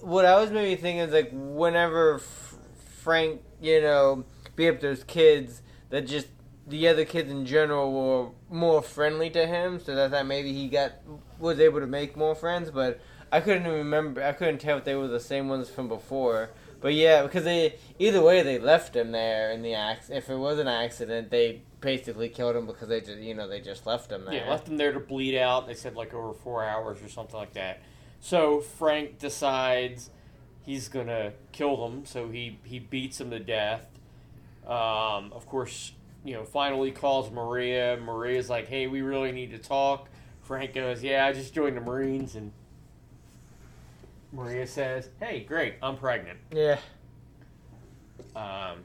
[0.00, 2.54] what I was maybe thinking is like whenever F-
[3.02, 6.28] Frank you know beat up those kids that just
[6.66, 10.68] the other kids in general were more friendly to him, so that, that maybe he
[10.68, 10.92] got
[11.38, 12.70] was able to make more friends.
[12.70, 13.00] But
[13.30, 14.22] I couldn't remember.
[14.22, 16.50] I couldn't tell if they were the same ones from before.
[16.80, 20.24] But yeah, because they either way they left him there in the accident.
[20.24, 23.60] If it was an accident, they basically killed him because they just you know they
[23.60, 24.34] just left him there.
[24.34, 25.66] Yeah, left him there to bleed out.
[25.66, 27.82] They said like over four hours or something like that.
[28.20, 30.10] So Frank decides
[30.62, 32.04] he's gonna kill them.
[32.04, 33.86] So he he beats him to death.
[34.66, 35.92] Um, of course,
[36.26, 37.96] you know, finally calls Maria.
[37.98, 40.08] Maria's like, "Hey, we really need to talk."
[40.42, 42.52] Frank goes, "Yeah, I just joined the Marines," and
[44.32, 46.78] Maria says, "Hey, great, I'm pregnant." Yeah.
[48.34, 48.80] Um,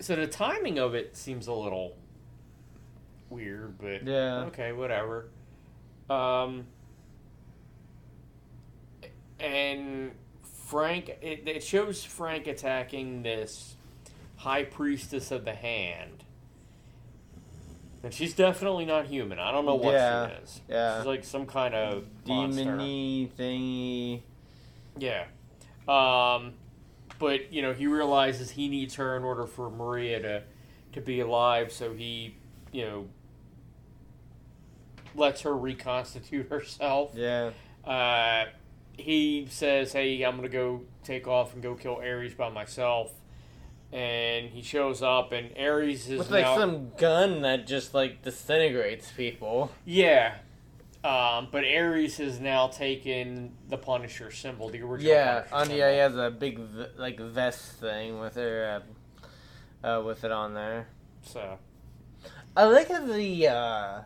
[0.00, 1.96] so the timing of it seems a little
[3.30, 4.44] weird, but Yeah.
[4.46, 5.28] okay, whatever.
[6.08, 6.66] Um,
[9.38, 13.76] and Frank, it, it shows Frank attacking this
[14.36, 16.19] high priestess of the hand.
[18.02, 19.38] And she's definitely not human.
[19.38, 20.60] I don't know what Yeah, she is.
[20.68, 20.98] yeah.
[20.98, 24.22] She's like some kind of demony thingy.
[24.98, 25.24] Yeah.
[25.86, 26.54] Um,
[27.18, 30.42] but you know, he realizes he needs her in order for Maria to
[30.92, 32.36] to be alive, so he,
[32.72, 33.06] you know,
[35.14, 37.12] lets her reconstitute herself.
[37.14, 37.50] Yeah.
[37.84, 38.46] Uh,
[38.96, 43.12] he says, "Hey, I'm gonna go take off and go kill Ares by myself."
[43.92, 48.22] And he shows up, and Ares is With like now some gun that just like
[48.22, 49.70] disintegrates people.
[49.84, 50.34] yeah.
[51.02, 55.10] Um, but Ares has now taken the Punisher symbol, the original.
[55.14, 55.78] Yeah, Punisher symbol.
[55.78, 58.82] yeah, he has a big v- like vest thing with her,
[59.82, 60.88] uh, uh, with it on there.
[61.22, 61.58] So
[62.54, 64.00] I like how the uh,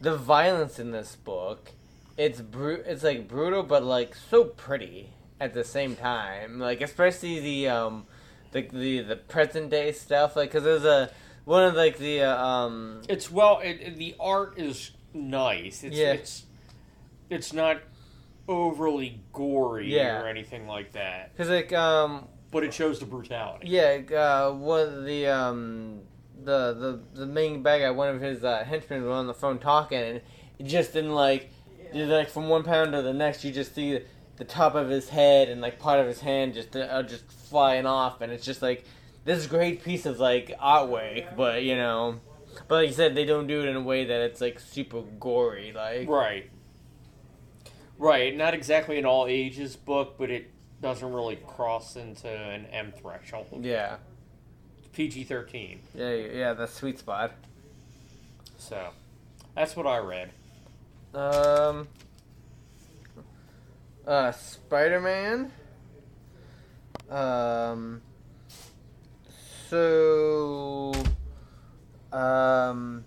[0.00, 1.70] the violence in this book.
[2.16, 6.58] It's bru- It's like brutal, but like so pretty at the same time.
[6.58, 8.06] Like especially the um,
[8.52, 10.36] the the, the present day stuff.
[10.36, 11.10] Like because there's a
[11.44, 15.82] one of like the uh, um it's well, it, it- the art is nice.
[15.84, 16.12] It's Yeah.
[16.12, 16.44] it's
[17.30, 17.78] it's not
[18.48, 20.20] overly gory Yeah.
[20.22, 23.68] or anything like that, because like um but it shows the brutality.
[23.68, 26.00] Yeah, uh, one of the um,
[26.42, 26.72] the
[27.12, 29.98] the the main bad guy, one of his uh, henchmen was on the phone talking,
[29.98, 30.20] and
[30.68, 31.50] just in like,
[31.92, 33.98] like from one pound to the next, you just see
[34.36, 37.86] the top of his head and like part of his hand just uh, just flying
[37.86, 38.84] off, and it's just like
[39.24, 42.20] this great piece of like artwork, but you know,
[42.68, 45.02] but like you said, they don't do it in a way that it's like super
[45.02, 46.50] gory, like Right.
[47.98, 48.36] Right.
[48.36, 50.50] Not exactly an all ages book, but it
[50.82, 53.64] doesn't really cross into an M threshold.
[53.64, 53.96] yeah,
[54.92, 55.80] PG thirteen.
[55.94, 57.32] yeah, yeah, the sweet spot.
[58.58, 58.90] So
[59.54, 60.30] that's what I read.
[61.14, 61.88] Um.
[64.06, 65.50] Uh, Spider Man.
[67.10, 68.02] Um.
[69.68, 70.92] So.
[72.12, 73.04] Um.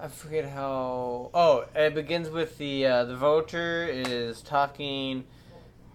[0.00, 1.30] I forget how.
[1.34, 5.24] Oh, it begins with the uh, the vulture is talking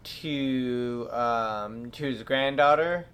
[0.04, 3.08] to um to his granddaughter,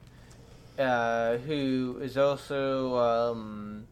[0.78, 3.88] uh, who is also um.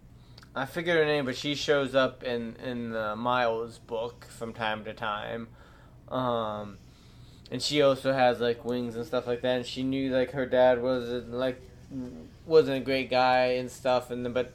[0.55, 4.83] I forget her name, but she shows up in in the Miles book from time
[4.83, 5.47] to time,
[6.09, 6.77] um,
[7.53, 9.57] and she also has like wings and stuff like that.
[9.57, 11.61] And she knew like her dad wasn't like
[12.47, 14.09] wasn't a great guy and stuff.
[14.09, 14.53] And but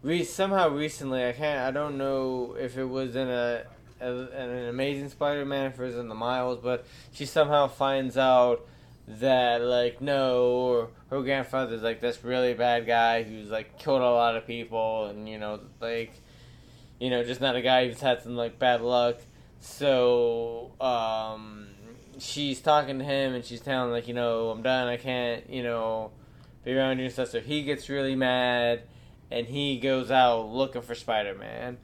[0.00, 1.58] re- somehow recently, I can't.
[1.58, 3.64] I don't know if it was in a,
[4.00, 8.64] a an Amazing Spider-Man, if it was in the Miles, but she somehow finds out
[9.08, 14.36] that like no her grandfather's like this really bad guy who's like killed a lot
[14.36, 16.12] of people and you know like
[17.00, 19.16] you know just not a guy who's had some like bad luck
[19.58, 21.69] so um
[22.20, 25.62] she's talking to him and she's telling like you know i'm done i can't you
[25.62, 26.10] know
[26.64, 28.82] be around you and stuff so he gets really mad
[29.30, 31.78] and he goes out looking for spider-man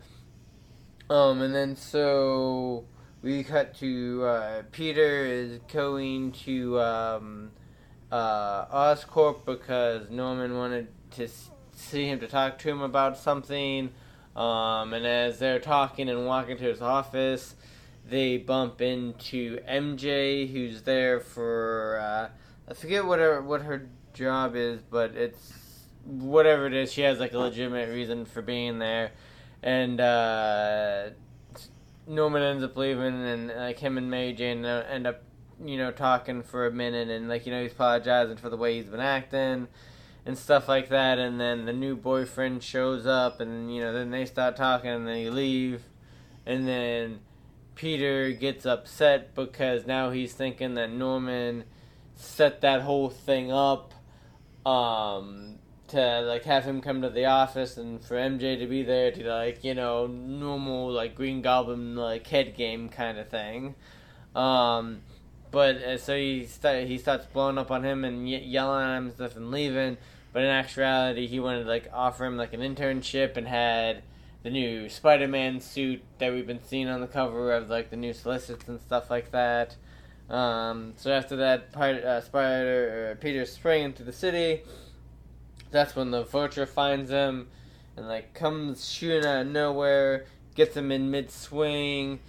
[1.11, 2.85] um and then so
[3.27, 7.51] we cut to uh, Peter is going to um,
[8.13, 11.29] uh, Oscorp because Norman wanted to
[11.73, 13.91] see him to talk to him about something.
[14.37, 17.57] Um, and as they're talking and walking to his office,
[18.09, 22.29] they bump into MJ, who's there for uh,
[22.71, 25.53] I forget what her what her job is, but it's
[26.05, 26.93] whatever it is.
[26.93, 29.13] She has like a legitimate reason for being there,
[29.63, 30.01] and.
[30.01, 31.11] Uh,
[32.07, 35.23] Norman ends up leaving, and like him and Mary Jane end up,
[35.65, 38.77] you know, talking for a minute, and like you know he's apologizing for the way
[38.77, 39.67] he's been acting,
[40.25, 41.19] and stuff like that.
[41.19, 45.07] And then the new boyfriend shows up, and you know then they start talking, and
[45.07, 45.83] they leave,
[46.45, 47.21] and then
[47.77, 51.65] Peter gets upset because now he's thinking that Norman
[52.17, 53.95] set that whole thing up,
[54.65, 55.59] um,
[55.89, 59.29] to like have him come to the office and for MJ to be there to
[59.29, 63.75] like you know normal like Green Goblin like head game kind of thing.
[64.35, 65.03] Um,
[65.51, 68.97] but uh, so he sta- he starts blowing up on him and y- yelling at
[68.97, 69.97] him and stuff and leaving.
[70.33, 74.03] But in actuality, he wanted to like offer him like an internship and had
[74.47, 78.13] the new Spider-Man suit that we've been seeing on the cover of like the new
[78.13, 79.75] solicits and stuff like that.
[80.31, 84.63] Um, so after that, uh, Spider Peter sprang into the city
[85.73, 87.49] that's when the vulture finds him
[87.97, 92.21] and like comes shooting out of nowhere, gets him in mid swing,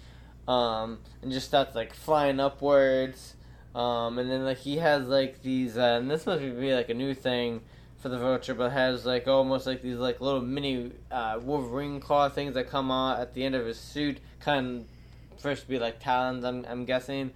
[0.48, 3.36] um, and just starts like flying upwards.
[3.76, 6.94] Um, and then like he has like these, uh, and this must be like a
[6.94, 7.60] new thing
[7.98, 12.28] for the vulture, but has like almost like these like little mini uh, Wolverine claw
[12.28, 16.00] things that come out at the end of his suit, kind of first be like
[16.00, 17.32] talons, I'm I'm guessing,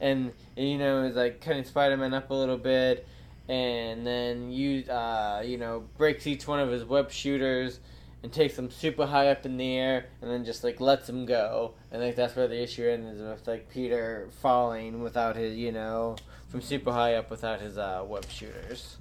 [0.00, 3.06] and, you know is like cutting Spider Man up a little bit
[3.50, 7.80] and then you uh, you know breaks each one of his web shooters
[8.22, 11.26] and takes them super high up in the air and then just like lets them
[11.26, 11.74] go.
[11.90, 15.72] And like that's where the issue ends is with like Peter falling without his you
[15.72, 16.16] know
[16.48, 18.98] from super high up without his uh, web shooters.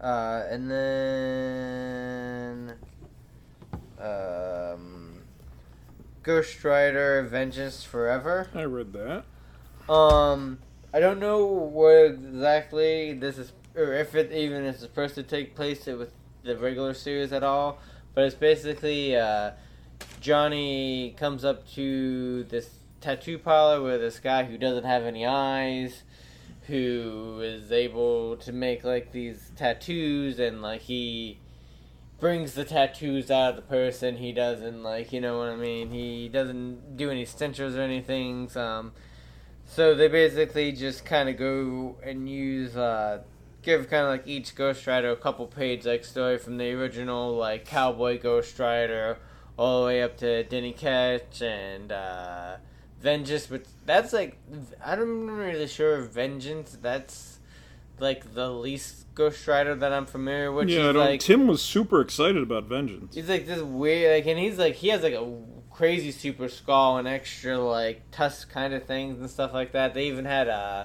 [0.00, 1.96] Uh, and then
[3.98, 5.22] um,
[6.22, 8.48] Ghost Rider Vengeance Forever.
[8.54, 9.24] I read that.
[9.92, 10.58] Um,
[10.92, 15.54] I don't know what exactly this is or if it even is supposed to take
[15.54, 17.78] place with the regular series at all.
[18.14, 19.52] But it's basically uh,
[20.20, 26.02] Johnny comes up to this tattoo parlor with this guy who doesn't have any eyes,
[26.66, 31.38] who is able to make like these tattoos, and like he
[32.18, 34.16] brings the tattoos out of the person.
[34.16, 35.90] He doesn't like, you know what I mean.
[35.90, 38.50] He doesn't do any stentures or anything.
[38.56, 38.92] Um,
[39.64, 43.22] so they basically just kind of go and use, uh,
[43.62, 47.36] give kind of like each Ghost Rider a couple page like story from the original
[47.36, 49.18] like Cowboy Ghost Rider
[49.58, 52.56] all the way up to Danny Ketch and uh,
[53.00, 53.46] Vengeance.
[53.46, 54.38] But that's like
[54.84, 56.76] I'm not really sure Vengeance.
[56.80, 57.38] That's
[57.98, 60.68] like the least Ghost Rider that I'm familiar with.
[60.68, 63.14] yeah, I don't, like, Tim was super excited about Vengeance.
[63.14, 65.26] He's like this weird, like, and he's like he has like a
[65.70, 69.94] crazy super skull and extra like tusk kind of things and stuff like that.
[69.94, 70.84] They even had uh,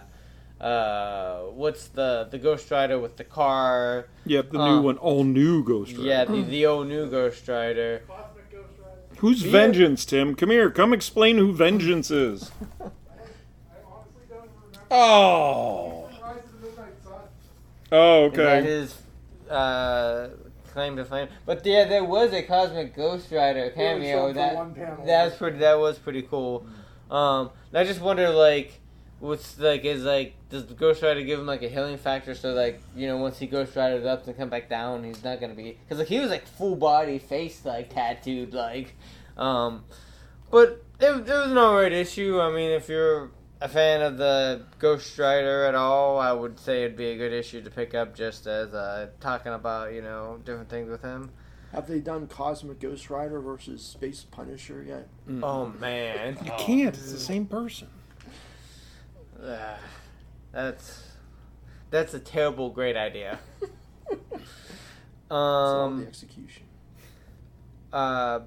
[0.63, 4.07] uh, what's the the Ghost Rider with the car?
[4.25, 6.03] Yep, the Uh, new one, all new Ghost Rider.
[6.03, 8.03] Yeah, the, the old new Ghost Rider.
[9.21, 9.51] Who's Yeah.
[9.51, 10.33] Vengeance, Tim?
[10.35, 12.51] Come here, come explain who Vengeance is.
[14.93, 16.09] Oh.
[17.93, 18.61] Oh, okay.
[18.61, 18.93] his
[19.49, 20.29] uh,
[20.73, 21.29] claim to fame?
[21.45, 25.05] But yeah, there was a Cosmic Ghost Rider cameo for that one panel.
[25.05, 25.57] that was pretty.
[25.59, 26.65] That was pretty cool.
[27.09, 28.81] Um, I just wonder, like,
[29.21, 32.35] what's like is like does the Ghost Rider give him like a healing factor?
[32.35, 35.39] So like you know once he Ghost Riders up and come back down, he's not
[35.39, 38.95] gonna be because like he was like full body face like tattooed like,
[39.37, 39.85] um,
[40.49, 42.41] but it, it was an alright issue.
[42.41, 43.31] I mean, if you're
[43.61, 47.31] a fan of the Ghost Rider at all, I would say it'd be a good
[47.31, 51.29] issue to pick up just as uh, talking about you know different things with him.
[51.71, 55.07] Have they done Cosmic Ghost Rider versus Space Punisher yet?
[55.41, 56.95] Oh man, You can't.
[56.95, 57.87] It's the same person.
[60.51, 61.03] That's
[61.89, 63.39] that's a terrible great idea.
[65.33, 66.63] It's all the um, execution.
[67.93, 68.41] uh,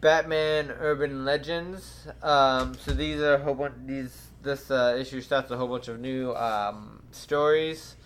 [0.00, 2.06] Batman Urban Legends.
[2.22, 3.74] Um, so these are a whole bunch.
[3.84, 7.96] These this uh, issue starts a whole bunch of new um, stories.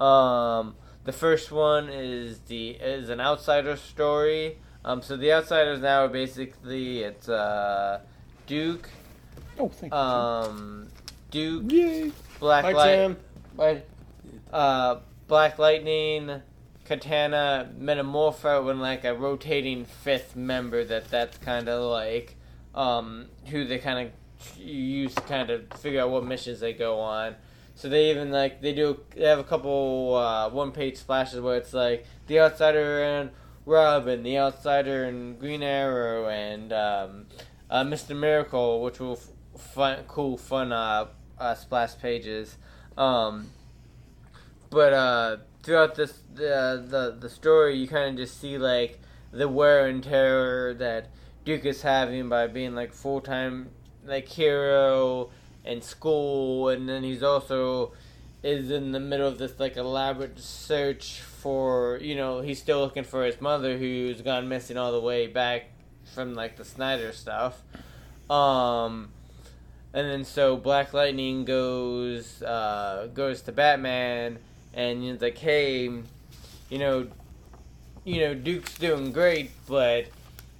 [0.00, 4.58] Um, the first one is the is an outsider story.
[4.84, 8.00] Um, so the outsiders now are basically it's uh,
[8.48, 8.90] Duke,
[9.60, 9.96] Oh, thank you.
[9.98, 10.88] um,
[11.30, 12.12] Duke, Yay.
[12.38, 13.16] Black Light.
[14.52, 16.42] Uh, Black Lightning,
[16.84, 22.36] Katana, Metamorpho, and like a rotating fifth member that that's kind of like
[22.74, 26.98] um, who they kind of use to kind of figure out what missions they go
[26.98, 27.36] on.
[27.74, 31.56] So they even like they do they have a couple uh, one page splashes where
[31.56, 33.30] it's like the outsider and
[33.64, 37.26] Robin, the outsider and Green Arrow and um,
[37.70, 38.16] uh, Mr.
[38.16, 41.06] Miracle, which will f- fun cool fun uh,
[41.40, 42.56] uh, splash pages.
[42.96, 43.50] Um,
[44.68, 49.00] but uh, throughout this the the the story, you kind of just see like
[49.32, 51.08] the wear and tear that
[51.44, 53.70] Duke is having by being like full time
[54.04, 55.30] like hero
[55.64, 57.92] in school, and then he's also
[58.42, 63.04] is in the middle of this like elaborate search for you know he's still looking
[63.04, 65.66] for his mother who's gone missing all the way back
[66.14, 67.62] from like the Snyder stuff.
[68.28, 69.10] Um,
[69.92, 74.38] and then so Black Lightning goes uh, goes to Batman,
[74.72, 75.84] and he's like, "Hey,
[76.68, 77.08] you know,
[78.04, 80.06] you know, Duke's doing great, but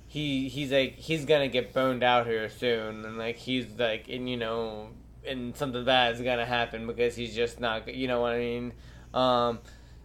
[0.09, 4.29] he he's like he's gonna get boned out here soon, and like he's like, and
[4.29, 4.89] you know,
[5.27, 8.73] and something bad is gonna happen because he's just not, you know what I mean."
[9.15, 9.61] Um,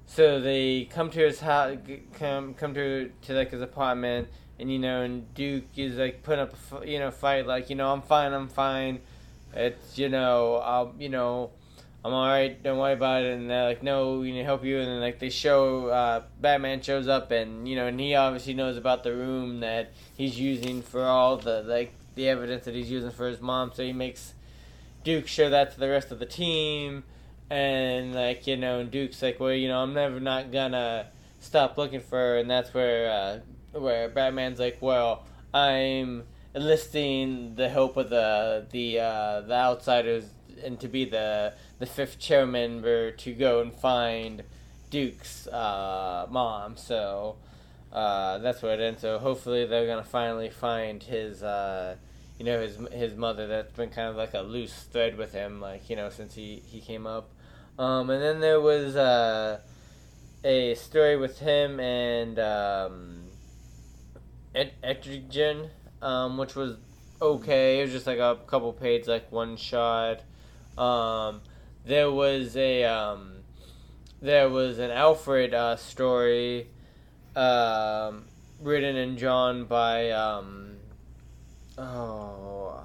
[0.06, 1.78] so they come to his house,
[2.14, 4.28] come come to to like his apartment,
[4.60, 7.76] and you know, and Duke is like putting up, a you know, fight like, you
[7.76, 9.02] know, I'm fine, I'm fine.
[9.56, 11.52] It's you know, I'll you know,
[12.06, 12.62] I'm all right.
[12.62, 13.34] Don't worry about it.
[13.34, 14.78] And they're like, no, we need to help you.
[14.80, 18.54] And then like they show, uh, Batman shows up, and you know, and he obviously
[18.54, 22.92] knows about the room that he's using for all the like the evidence that he's
[22.92, 23.72] using for his mom.
[23.74, 24.34] So he makes
[25.04, 27.04] Duke show that to the rest of the team,
[27.50, 31.08] and like you know, and Duke's like, well, you know, I'm never not gonna
[31.40, 36.24] stop looking for her, and that's where uh, where Batman's like, well, I'm
[36.56, 40.26] enlisting the help of the the uh, the outsiders
[40.64, 44.44] and to be the the fifth chair member to go and find
[44.90, 46.78] Duke's uh, mom.
[46.78, 47.36] So
[47.92, 49.02] uh, that's what it ends.
[49.02, 51.98] So hopefully they're gonna finally find his uh,
[52.40, 53.48] you know his his mother.
[53.48, 56.64] That's been kind of like a loose thread with him, like you know since he
[56.66, 57.30] he came up.
[57.78, 59.60] Um, and then there was uh,
[60.46, 63.26] a story with him and um,
[64.54, 65.70] Et- Etrigan,
[66.06, 66.78] um, which was
[67.20, 67.80] okay.
[67.80, 70.22] It was just like a couple page, like one shot.
[70.78, 71.42] Um,
[71.84, 73.38] there was a um,
[74.22, 76.68] there was an Alfred uh, story
[77.36, 78.26] um,
[78.62, 80.78] written and drawn by um,
[81.78, 82.84] oh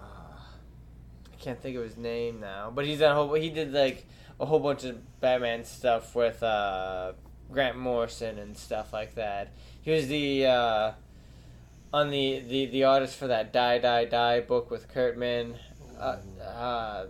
[1.31, 4.07] I can't think of his name now, but he's done a whole he did like
[4.41, 7.12] a whole bunch of Batman stuff with uh,
[7.53, 9.53] Grant Morrison and stuff like that.
[9.83, 10.93] He was the uh,
[11.93, 15.55] on the, the the artist for that Die Die Die book with Kirkman.
[15.99, 17.07] Uh, uh,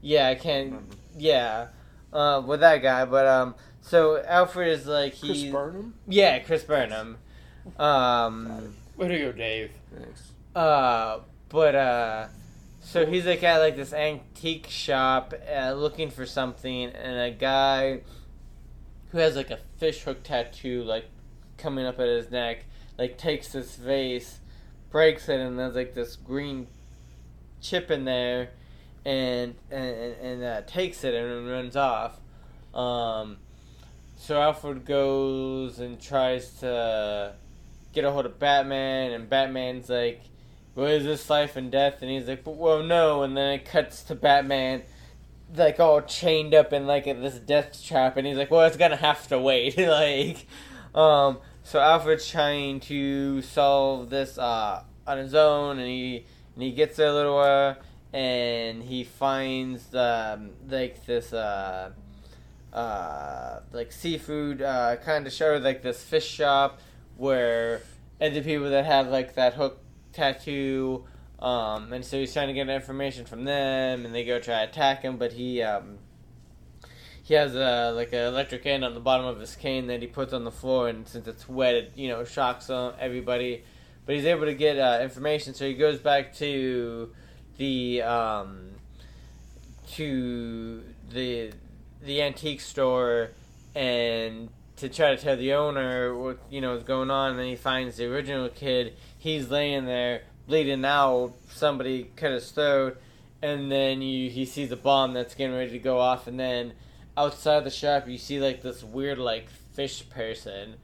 [0.00, 0.80] yeah, I can't.
[1.16, 1.68] Yeah,
[2.12, 3.04] uh, with that guy.
[3.04, 5.28] But um, so Alfred is like he.
[5.28, 5.52] Chris.
[5.52, 5.94] Burnham.
[6.06, 7.18] Yeah, Chris Burnham.
[7.78, 9.72] Um, Way to go, Dave.
[9.94, 10.32] Thanks.
[10.54, 12.26] uh, but uh,
[12.80, 18.02] so he's like at like this antique shop uh, looking for something, and a guy
[19.10, 21.06] who has like a fish hook tattoo like
[21.58, 22.64] coming up at his neck,
[22.98, 24.40] like takes this vase,
[24.90, 26.66] breaks it, and there's like this green
[27.60, 28.50] chip in there,
[29.04, 32.18] and and and uh, takes it and runs off.
[32.74, 33.38] Um,
[34.16, 37.34] so Alfred goes and tries to
[37.92, 40.22] get a hold of Batman, and Batman's like,
[40.74, 43.64] "What is this life and death?" And he's like, "But well, no." And then it
[43.64, 44.82] cuts to Batman,
[45.54, 48.96] like all chained up in like this death trap, and he's like, "Well, it's gonna
[48.96, 50.46] have to wait." like,
[50.94, 56.70] um, so Alfred's trying to solve this uh, on his own, and he and he
[56.70, 57.76] gets there a little while,
[58.12, 61.32] and he finds um, like this.
[61.32, 61.90] Uh,
[62.72, 66.78] uh, like seafood uh, kind of show, like this fish shop
[67.16, 67.80] where
[68.20, 69.80] and the people that have like that hook
[70.12, 71.04] tattoo,
[71.40, 74.70] um, and so he's trying to get information from them, and they go try to
[74.70, 75.98] attack him, but he um,
[77.26, 80.06] he has a like an electric end on the bottom of his cane that he
[80.06, 83.64] puts on the floor, and since it's wet, it you know shocks everybody.
[84.04, 87.10] But he's able to get uh, information, so he goes back to
[87.58, 88.70] the um,
[89.94, 91.50] to the
[92.02, 93.30] the antique store
[93.74, 97.46] and to try to tell the owner what you know is going on and then
[97.46, 103.00] he finds the original kid he's laying there bleeding out somebody cut his throat
[103.42, 106.72] and then you he sees a bomb that's getting ready to go off and then
[107.16, 110.76] outside the shop you see like this weird like fish person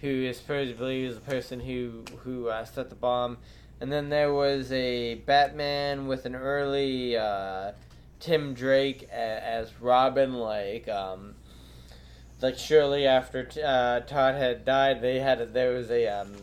[0.00, 3.38] who is supposedly is the person who who uh, set the bomb.
[3.80, 7.72] And then there was a batman with an early uh,
[8.18, 11.34] Tim Drake as Robin, like um,
[12.42, 16.34] like shortly after uh, Todd had died, they had a, there was a um,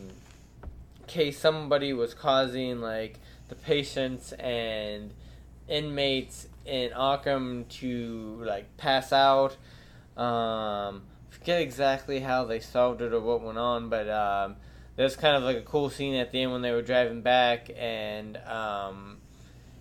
[1.06, 3.18] case somebody was causing like
[3.48, 5.12] the patients and
[5.68, 9.56] inmates in Arkham to like pass out.
[10.16, 14.56] Um, forget exactly how they solved it or what went on, but um,
[14.96, 17.70] there's kind of like a cool scene at the end when they were driving back
[17.76, 18.36] and.
[18.38, 19.18] Um,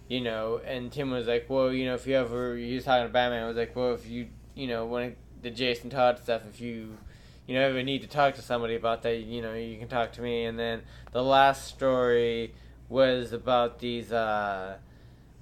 [0.07, 3.07] you know, and Tim was like, well, you know, if you ever, he was talking
[3.07, 6.43] to Batman, I was like, well, if you, you know, when the Jason Todd stuff,
[6.47, 6.97] if you,
[7.45, 10.13] you know, ever need to talk to somebody about that, you know, you can talk
[10.13, 10.45] to me.
[10.45, 12.53] And then the last story
[12.87, 14.77] was about these, uh,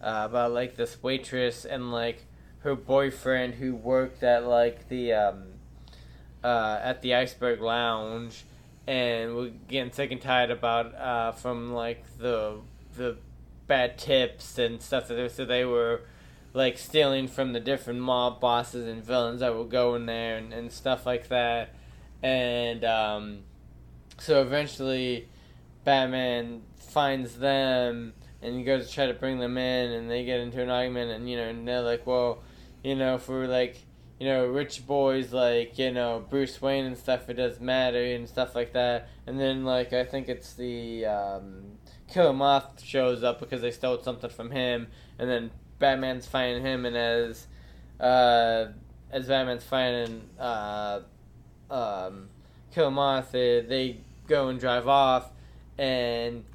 [0.02, 2.26] uh, about like this waitress and like
[2.60, 5.44] her boyfriend who worked at like the, um,
[6.44, 8.44] uh, at the Iceberg Lounge,
[8.88, 12.60] and we're getting sick and tired about, uh, from like the,
[12.96, 13.18] the,
[13.68, 16.02] bad tips and stuff that they so they were
[16.54, 20.54] like stealing from the different mob bosses and villains that would go in there and,
[20.54, 21.74] and stuff like that.
[22.24, 23.40] And um,
[24.18, 25.28] so eventually
[25.84, 28.14] batman finds them
[28.46, 31.30] and goes to try to bring them in and they get into an argument and
[31.30, 32.40] you know and they're like well
[32.84, 33.78] you know for like
[34.20, 38.28] you know rich boys like you know bruce wayne and stuff it doesn't matter and
[38.28, 39.10] stuff like that.
[39.28, 41.76] And then like i think it's the um,
[42.08, 44.88] Killer Moth shows up because they stole something from him,
[45.18, 47.48] and then Batman's finding him, and as
[48.00, 48.68] uh,
[49.12, 51.02] as Batman's finding uh,
[51.70, 52.30] um,
[52.74, 55.32] Killer Moth, they, they go and drive off,
[55.78, 56.46] and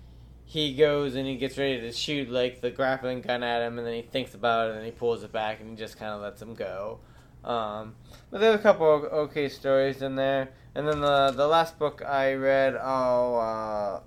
[0.51, 3.87] he goes and he gets ready to shoot like the grappling gun at him, and
[3.87, 6.21] then he thinks about it, and he pulls it back, and he just kind of
[6.21, 6.99] lets him go.
[7.45, 7.95] Um,
[8.31, 12.03] but there's a couple of okay stories in there, and then the the last book
[12.05, 13.37] I read, oh.
[13.37, 14.01] Uh,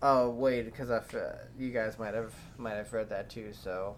[0.00, 1.02] Oh wait, because I
[1.58, 3.52] you guys might have might have read that too.
[3.52, 3.96] So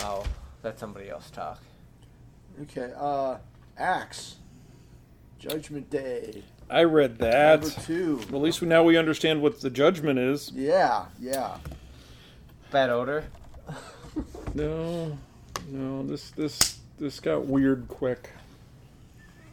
[0.00, 0.26] I'll
[0.62, 1.62] let somebody else talk.
[2.62, 2.92] Okay.
[2.96, 3.38] Uh,
[3.78, 4.36] Axe.
[5.38, 6.42] Judgment Day.
[6.68, 7.60] I read that.
[7.62, 8.16] Number two.
[8.30, 10.50] Well, at least we, now we understand what the judgment is.
[10.52, 11.58] Yeah, yeah.
[12.70, 13.24] Bad odor.
[14.54, 15.18] No,
[15.68, 18.30] no, this this this got weird quick.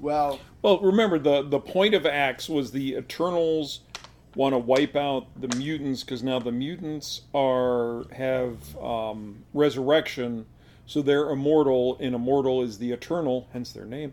[0.00, 3.80] Well, Well, remember the the point of Axe was the Eternals
[4.34, 10.46] want to wipe out the mutants because now the mutants are have um, resurrection,
[10.86, 14.12] So they're immortal, and immortal is the eternal, hence their name,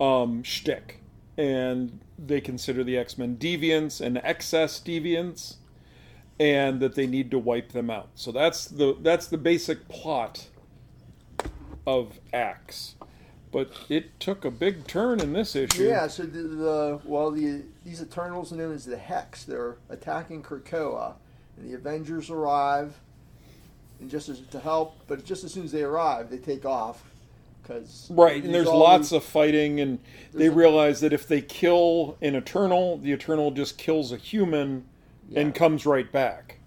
[0.00, 1.00] um, shtick.
[1.38, 5.56] And they consider the X Men deviants and excess deviants,
[6.40, 8.08] and that they need to wipe them out.
[8.14, 10.46] So that's the that's the basic plot
[11.86, 12.94] of Axe.
[13.52, 15.84] But it took a big turn in this issue.
[15.84, 21.14] Yeah, so the, the well, the these Eternals known as the Hex, they're attacking Krakoa,
[21.56, 22.98] and the Avengers arrive,
[24.00, 27.04] and just as to help, but just as soon as they arrive, they take off,
[27.66, 29.98] because Right, and there's lots of fighting, and
[30.32, 34.84] they realize that if they kill an Eternal, the Eternal just kills a human
[35.34, 36.58] and comes right back.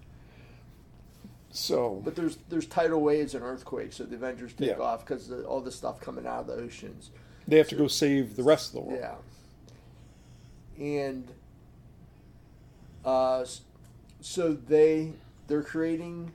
[1.52, 4.78] So, But there's there's tidal waves and earthquakes, so the Avengers take Yeah.
[4.78, 7.10] off because all the stuff coming out of the oceans.
[7.48, 9.00] they have to go save the rest of the world.
[9.00, 9.16] Yeah.
[10.84, 11.28] And
[13.04, 13.44] uh,
[14.20, 15.14] so they
[15.48, 16.32] they're creating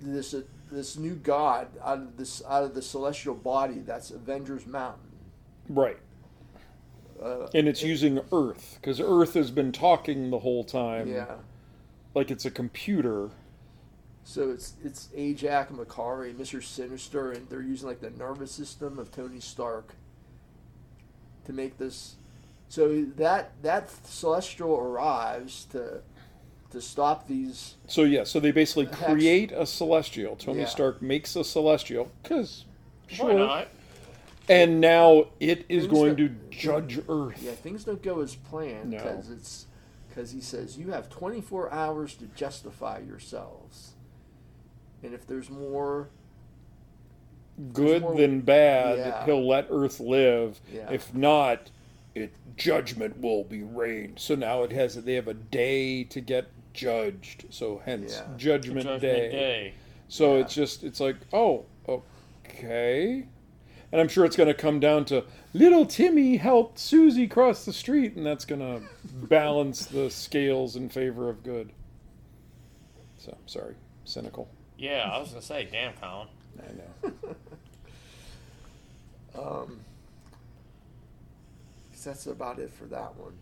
[0.00, 4.66] this uh, this new god out of this out of the celestial body that's Avengers
[4.66, 5.10] Mountain.
[5.68, 5.98] Right.
[7.22, 11.08] Uh, And it's using Earth, because Earth has been talking the whole time.
[11.08, 11.36] yeah.
[12.14, 13.30] Like it's a computer.
[14.24, 19.10] So it's it's Ajak, Makkari, Mister Sinister, and they're using like the nervous system of
[19.10, 19.94] Tony Stark
[21.44, 22.16] to make this.
[22.68, 26.00] So that that celestial arrives to
[26.76, 29.02] to stop these So, yeah, so they basically Hex.
[29.04, 30.36] create a Celestial.
[30.36, 30.66] Tony Yeah.
[30.66, 32.64] Stark makes a Celestial, because,
[33.18, 33.68] Why not?
[34.48, 37.42] And now it is Things going to judge Earth.
[37.42, 38.98] Yeah, things don't go as planned No.
[38.98, 39.66] because it's
[40.08, 43.92] because he says you have 24 hours to justify yourselves,
[45.02, 46.08] and if there's more,
[47.72, 49.24] good more- than bad, Yeah.
[49.24, 50.60] he'll let Earth live.
[50.72, 50.90] Yeah.
[50.90, 51.70] If not,
[52.14, 54.18] it judgment will be rained.
[54.20, 56.46] So now it has they have a day to get
[56.76, 57.46] judged.
[57.50, 58.36] So hence Yeah.
[58.36, 59.30] judgment, Judgment day.
[59.30, 59.74] Day.
[60.08, 60.42] So Yeah.
[60.42, 63.26] it's just it's like oh okay,
[63.90, 67.72] and I'm sure it's going to come down to little Timmy helped Susie cross the
[67.72, 68.82] street, and that's going to
[69.26, 71.72] balance the scales in favor of good.
[73.18, 73.74] So sorry,
[74.04, 74.48] cynical.
[74.78, 76.28] Yeah, I was gonna say, damn, Colin.
[76.58, 77.08] I
[79.38, 79.42] know.
[79.64, 79.80] um,
[82.04, 83.32] that's about it for that one.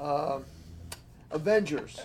[0.00, 0.44] Um,
[1.30, 2.00] Avengers.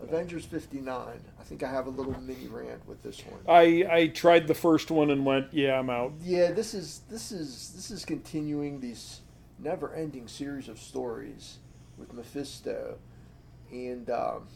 [0.00, 0.96] Avengers 59.
[0.96, 3.40] I think I have a little mini rant with this one.
[3.48, 6.12] I I tried the first one and went, yeah, I'm out.
[6.22, 9.20] Yeah, this is this is this is continuing these
[9.58, 11.58] never-ending series of stories
[11.96, 12.96] with Mephisto
[13.72, 14.46] and um,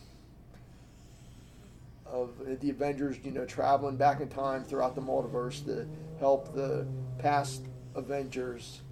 [2.06, 5.86] of the Avengers, you know, traveling back in time throughout the multiverse to
[6.20, 6.86] help the
[7.18, 7.62] past
[7.94, 8.82] Avengers,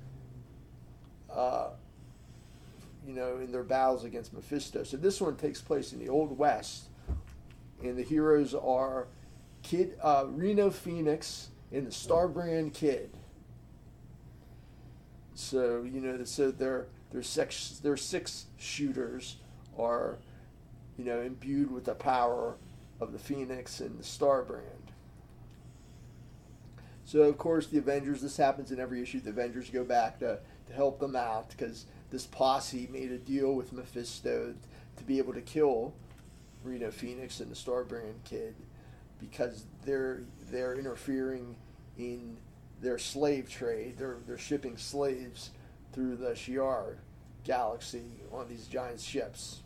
[1.32, 1.68] uh,
[3.10, 4.84] you know, in their battles against Mephisto.
[4.84, 6.84] So this one takes place in the Old West,
[7.82, 9.08] and the heroes are
[9.64, 13.10] Kid uh, Reno Phoenix and the Starbrand Kid.
[15.34, 19.38] So you know, so their their six their six shooters
[19.76, 20.18] are,
[20.96, 22.58] you know, imbued with the power
[23.00, 24.62] of the Phoenix and the Starbrand.
[27.04, 28.22] So of course the Avengers.
[28.22, 29.18] This happens in every issue.
[29.18, 30.38] The Avengers go back to
[30.68, 34.54] to help them out because this posse made a deal with Mephisto
[34.96, 35.94] to be able to kill
[36.64, 38.54] Reno Phoenix and the Starbrand Kid
[39.20, 41.56] because they're they're interfering
[41.98, 42.36] in
[42.80, 43.96] their slave trade.
[43.98, 45.50] They're they're shipping slaves
[45.92, 46.96] through the Shi'ar
[47.44, 49.60] galaxy on these giant ships.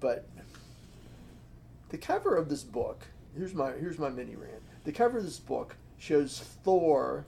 [0.00, 0.26] But
[1.90, 4.62] the cover of this book, here's my here's my mini rant.
[4.84, 7.26] The cover of this book shows Thor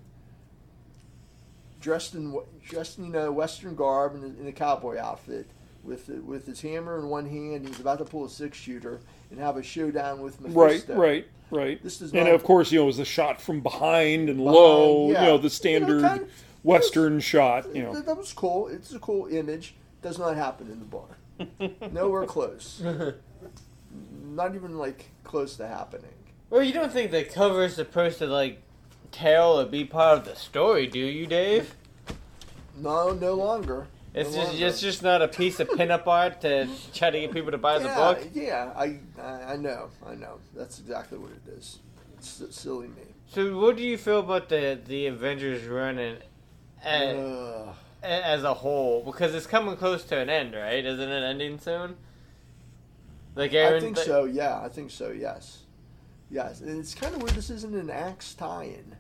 [1.83, 2.35] dressed in
[2.67, 5.47] dressed in you know Western garb in a, in a cowboy outfit,
[5.85, 7.67] with with his hammer in one hand.
[7.69, 10.95] He's about to pull a six shooter and have a showdown with Right, Mephisto.
[10.97, 11.83] right, right.
[11.83, 15.11] This does and of course, you know, it was the shot from behind and low.
[15.11, 15.21] yeah.
[15.23, 16.31] You know, the You know, standard kind of-
[16.63, 17.75] Western shot.
[17.75, 18.69] You know, That, that was cool.
[18.69, 19.75] It's a cool image.
[20.01, 21.17] Does not happen in the book.
[21.93, 22.81] Nowhere close.
[24.25, 26.11] Not even like close to happening.
[26.51, 28.61] Well, you don't think the cover is supposed to like
[29.13, 31.75] tell or be part of the story, do you, Dave?
[32.77, 33.87] No, no longer.
[34.15, 34.67] It's No just longer.
[34.67, 37.79] it's just not a piece of pinup art to try to get people to buy
[37.79, 38.27] the book.
[38.35, 40.39] Yeah, I, I I know, I know.
[40.55, 41.79] That's exactly what it is.
[42.19, 43.03] It's silly me.
[43.29, 46.19] So, what do you feel about the the Avengers run and,
[46.85, 47.75] and Ugh.
[48.03, 49.03] as a whole?
[49.03, 50.85] Because it's coming close to an end, right?
[50.85, 51.97] Isn't it ending soon?
[53.35, 54.25] Like Aaron, I think so.
[54.25, 55.11] Yeah, I think so.
[55.11, 55.61] Yes,
[56.31, 56.61] yes.
[56.61, 57.35] And it's kind of weird.
[57.35, 58.97] This isn't an axe tie-in.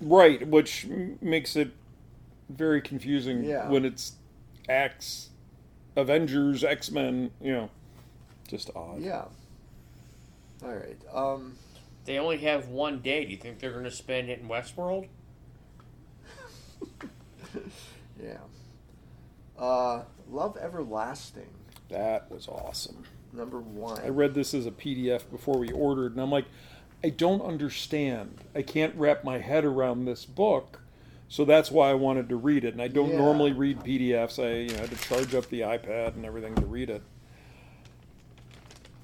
[0.00, 0.86] Right, which
[1.20, 1.70] makes it
[2.48, 3.68] very confusing Yeah.
[3.68, 4.12] when it's
[4.68, 5.30] X,
[5.96, 7.30] Avengers, X Men.
[7.40, 7.70] You know,
[8.48, 9.00] just odd.
[9.00, 9.24] Yeah.
[10.64, 10.96] All right.
[11.12, 11.56] Um,
[12.04, 13.24] They only have one day.
[13.24, 15.08] Do you think they're going to spend it in Westworld?
[18.22, 18.38] Yeah.
[19.58, 21.48] Uh, Love Everlasting,
[21.88, 23.04] That was awesome.
[23.32, 24.00] number one.
[24.02, 26.46] I read this as a PDF before we ordered, and I'm like,
[27.04, 28.38] I don't understand.
[28.54, 30.80] I can't wrap my head around this book,
[31.28, 32.72] so that's why I wanted to read it.
[32.72, 33.18] And I don't Yeah.
[33.18, 34.38] normally read PDFs.
[34.38, 37.02] I you know, had to charge up the iPad and everything to read it.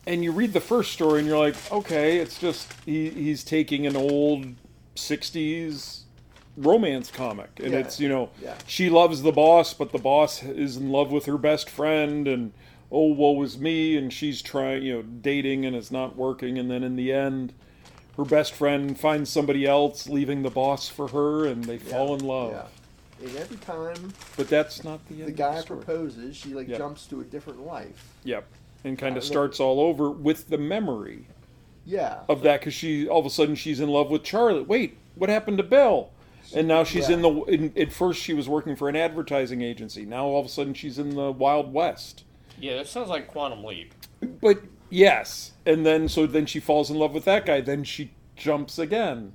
[0.07, 3.87] And you read the first story, and you're like, okay, it's just he, he's taking
[3.87, 4.47] an old
[4.97, 6.01] '60s
[6.57, 7.79] romance comic, and Yeah.
[7.79, 8.55] it's you know Yeah.
[8.67, 12.53] she loves the boss, but the boss is in love with her best friend, and
[12.91, 16.69] oh woe is me, and she's trying you know dating and it's not working, and
[16.69, 17.53] then in the end,
[18.17, 22.25] her best friend finds somebody else, leaving the boss for her, and they fall in
[22.25, 22.53] love.
[22.53, 23.27] Yeah.
[23.27, 25.27] And every time But that's not the end.
[25.27, 25.83] the of guy story.
[25.83, 26.79] proposes, she like Yep.
[26.79, 28.15] jumps to a different life.
[28.25, 28.45] Yep,
[28.85, 31.27] and kind of uh, starts all over with the memory
[31.87, 32.21] Yeah.
[32.29, 34.63] of that because she all of a sudden she's in love with Charlie.
[34.63, 36.11] Wait, what happened to Bill?
[36.55, 37.15] And now she's Yeah.
[37.17, 37.31] in the.
[37.45, 40.05] In, at first, she was working for an advertising agency.
[40.05, 42.25] Now all of a sudden, she's in the Wild West.
[42.61, 43.95] Yeah, that sounds like Quantum Leap.
[44.41, 44.59] But
[44.93, 47.61] yes, and then so then she falls in love with that guy.
[47.61, 49.33] Then she jumps again.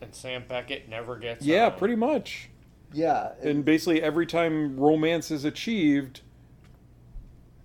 [0.00, 1.44] And Sam Beckett never gets.
[1.44, 1.78] Yeah, home.
[1.78, 2.48] pretty much.
[2.92, 3.32] Yeah.
[3.42, 6.20] And basically, every time romance is achieved,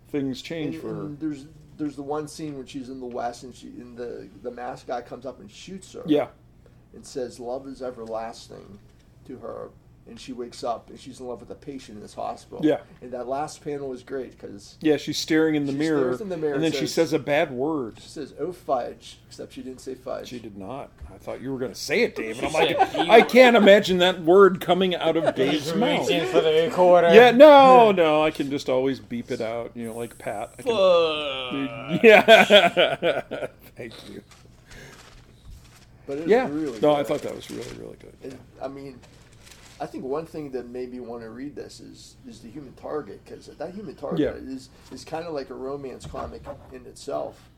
[0.09, 1.07] things change and- for her.
[1.19, 1.45] there's
[1.77, 4.87] there's the one scene when she's in the west and she and the the masked
[4.87, 6.03] guy comes up and shoots her.
[6.05, 6.27] Yeah,
[6.93, 8.79] and says love is everlasting
[9.25, 9.69] to her
[10.05, 12.79] and she wakes up and she's in love with a patient in this hospital Yeah.
[13.01, 14.97] and that last panel is great because yeah.
[14.97, 17.13] She's staring in the She mirror, in the mirror and then and she says- says
[17.13, 17.99] a bad word.
[18.01, 20.91] she says oh fudge except she didn't say fudge She did not.
[21.13, 22.37] I thought you were going to say it, Dave.
[22.39, 22.77] And I'm like,
[23.09, 26.07] I can't imagine that word coming out of Dave's mouth.
[26.07, 27.13] for the recorder.
[27.13, 28.21] Yeah, no, no.
[28.23, 29.71] I can just always beep it out.
[29.75, 30.53] You know, like Pat.
[30.59, 32.03] I can, Fuck.
[32.03, 33.47] yeah.
[33.77, 34.23] Thank you.
[36.07, 36.47] but it's Yeah.
[36.49, 38.13] really no, I thought that was really, really good.
[38.23, 38.99] and, I mean
[39.81, 42.73] I think one thing that made me want to read this is is the human
[42.73, 44.31] target because that human target Yeah.
[44.53, 47.49] is is kind of like a romance comic in itself.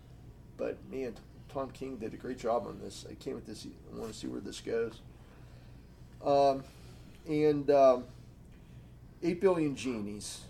[0.57, 1.13] But man
[1.49, 3.05] Tom King did a great job on this.
[3.09, 3.65] I came with this.
[3.65, 4.99] I want to see where this goes.
[6.25, 6.63] Um,
[7.27, 8.03] and um,
[9.23, 10.41] 8 billion genies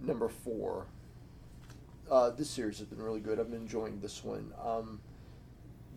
[0.00, 0.86] number four.
[2.10, 3.38] Uh, this series has been really good.
[3.40, 4.52] I've been enjoying this one.
[4.64, 5.00] Um,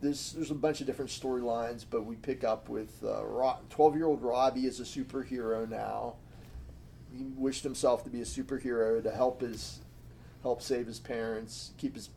[0.01, 4.05] this there's a bunch of different storylines, but we pick up with uh, twelve year
[4.05, 6.15] old Robbie is a superhero now.
[7.11, 9.79] He wished himself to be a superhero to help his
[10.43, 12.09] help save his parents, keep his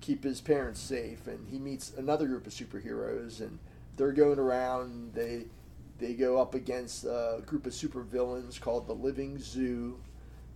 [0.00, 3.58] keep his parents safe, and he meets another group of superheroes, and
[3.96, 5.14] they're going around.
[5.14, 5.44] They
[5.98, 9.98] they go up against a group of supervillains called the Living Zoo,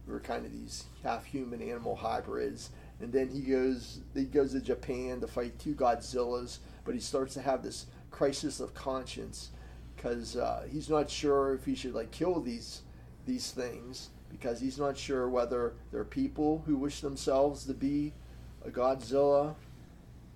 [0.07, 2.71] who are kind of these half human animal hybrids.
[3.01, 7.35] And then he goes he goes to Japan to fight two Godzillas, but he starts
[7.35, 9.51] to have this crisis of conscience
[9.95, 12.83] because uh, he's not sure if he should like kill these
[13.27, 18.13] these things because he's not sure whether they're people who wish themselves to be
[18.65, 19.55] a Godzilla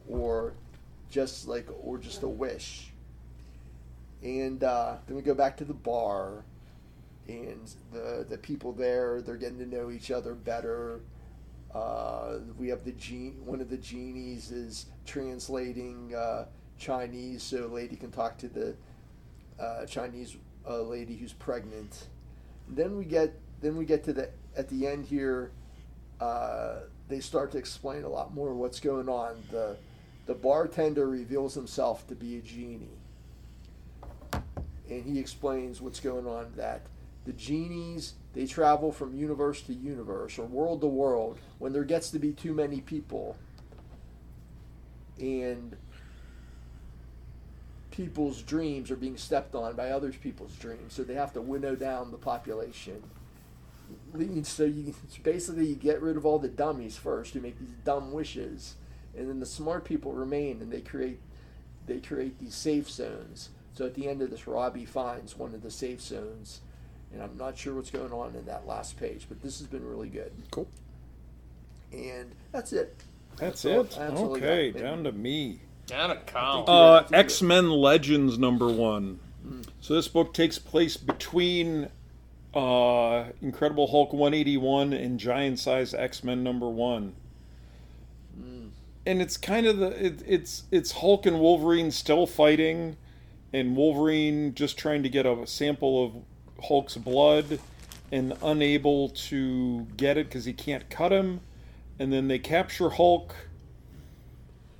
[0.09, 0.55] or
[1.11, 2.93] just like or just a wish.
[4.23, 6.45] And uh, then we go back to the bar,
[7.27, 11.01] and the the people there they're getting to know each other better.
[11.75, 13.41] Uh, we have the gene.
[13.45, 16.47] One of the genies is translating uh,
[16.79, 18.75] Chinese, so a lady can talk to the
[19.61, 20.37] uh, Chinese
[20.69, 22.07] uh, lady who's pregnant.
[22.69, 25.53] then we get then we get to the at the end here.
[26.21, 29.43] Uh, they start to explain a lot more what's going on.
[29.51, 29.77] The
[30.27, 32.99] the bartender reveals himself to be a genie,
[34.89, 36.53] and he explains what's going on.
[36.57, 36.83] That
[37.25, 42.11] the genies they travel from universe to universe or world to world when there gets
[42.11, 43.37] to be too many people,
[45.19, 45.77] and
[47.91, 51.75] people's dreams are being stepped on by other people's dreams, so they have to winnow
[51.75, 53.03] down the population.
[54.45, 57.35] So you basically you get rid of all the dummies first.
[57.35, 58.77] Who make these dumb wishes,
[59.17, 61.21] and then the smart people remain and they create
[61.87, 63.51] they create these safe zones.
[63.75, 66.61] So at the end of this, Robbie finds one of the safe zones,
[67.13, 69.87] and I'm not sure what's going on in that last page, but this has been
[69.89, 70.33] really good.
[70.51, 70.69] Cool.
[71.93, 73.03] And that's it.
[73.37, 73.91] That's all- it.
[73.99, 74.49] that's all I got.
[74.49, 75.61] Okay, down to me.
[75.87, 76.69] Down a count.
[76.69, 77.19] Uh, ready to do it.
[77.19, 79.19] X Men Legends number one.
[79.81, 81.89] So this book takes place between
[82.55, 87.15] uh, Incredible Hulk 181 and Giant Size X Men number one.
[89.07, 92.97] And it's kind of the it, it's it's Hulk and Wolverine still fighting,
[93.53, 96.13] and Wolverine just trying to get a sample of
[96.63, 97.59] Hulk's blood,
[98.13, 101.41] and unable to get it because he can't cut him,
[101.99, 103.35] and then they capture Hulk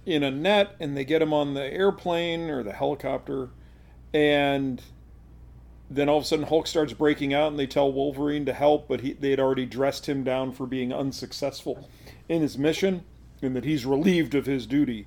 [0.07, 3.51] in a net, and they get him on the airplane or the helicopter,
[4.13, 4.83] and
[5.91, 8.89] then all of a sudden Hulk starts breaking out, and they tell Wolverine to help,
[8.89, 11.89] but he, they had already dressed him down for being unsuccessful
[12.29, 13.05] in his mission,
[13.43, 15.07] and that he's relieved of his duty.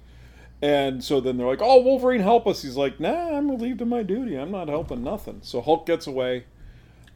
[0.62, 3.88] And so then they're like, "Oh, Wolverine, help us!" He's like, "Nah, I'm relieved of
[3.90, 4.36] my duty.
[4.36, 6.46] I'm not helping nothing." So Hulk gets away.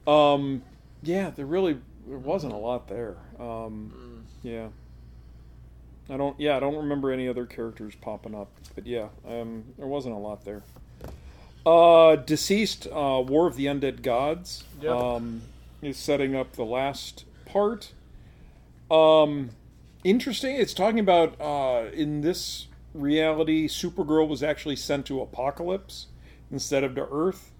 [0.07, 0.63] Um,
[1.03, 1.77] yeah, there really
[2.07, 3.17] there wasn't a lot there.
[3.39, 4.69] Um, yeah,
[6.09, 6.39] I don't.
[6.39, 8.49] Yeah, I don't remember any other characters popping up.
[8.73, 10.63] But yeah, um, there wasn't a lot there.
[11.65, 12.87] Uh, DCeased.
[12.87, 14.63] Uh, War of the Undead Gods.
[14.81, 14.91] Yep.
[14.91, 15.41] Um,
[15.81, 17.91] is setting up the last part.
[18.89, 19.51] Um,
[20.03, 20.55] interesting.
[20.55, 26.05] It's talking about uh, in this reality, Supergirl was actually sent to Apokolips
[26.51, 27.51] instead of to Earth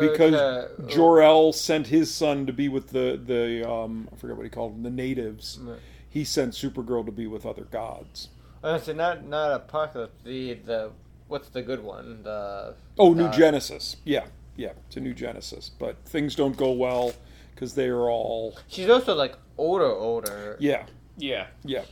[0.00, 4.36] because uh, Jor El sent his son to be with the the um, I forget
[4.36, 5.58] what he called them, the natives.
[5.62, 5.78] Right.
[6.10, 8.28] He sent Supergirl to be with other gods.
[8.64, 10.08] Uh, so not not Apokolips.
[10.24, 10.90] The the
[11.28, 12.22] what's the good one?
[12.22, 13.96] The Oh, New uh, Genesis.
[14.04, 17.12] Yeah, yeah, it's a New Genesis, but things don't go well
[17.54, 20.56] because they are all She's also like older, older.
[20.60, 21.48] yeah, Yeah.
[21.64, 21.82] yeah.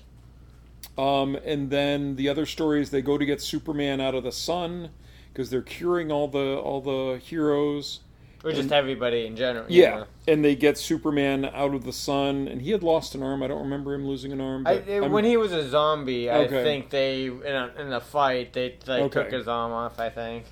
[0.99, 4.33] Um, and then the other story is they go to get Superman out of the
[4.33, 4.91] sun
[5.37, 8.01] because they're curing all the all the heroes.
[8.43, 9.67] or just everybody in general.
[9.71, 10.07] you Yeah, know.
[10.27, 13.43] and they get Superman out of the sun, and he had lost an arm.
[13.43, 14.67] I don't remember him losing an arm.
[14.67, 18.77] I, when he was a zombie, I think they in a, in a fight they
[18.87, 19.25] like Okay.
[19.25, 20.01] took his arm off.
[20.01, 20.45] I think.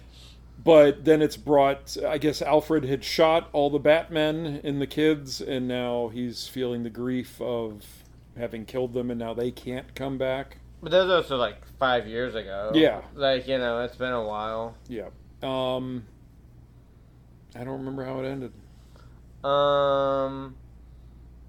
[0.62, 1.96] but then it's brought.
[2.06, 6.82] I guess Alfred had shot all the Batmen and the kids, and now he's feeling
[6.82, 7.84] the grief of
[8.36, 10.58] having killed them, and now they can't come back.
[10.84, 12.70] But those was also like five years ago.
[12.74, 13.00] Yeah.
[13.14, 14.76] Like you know, it's been a while.
[14.86, 15.08] Yeah.
[15.42, 16.04] Um,
[17.56, 18.52] I don't remember how it ended.
[19.42, 20.56] Um,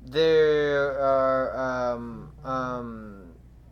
[0.06, 3.24] there are um um,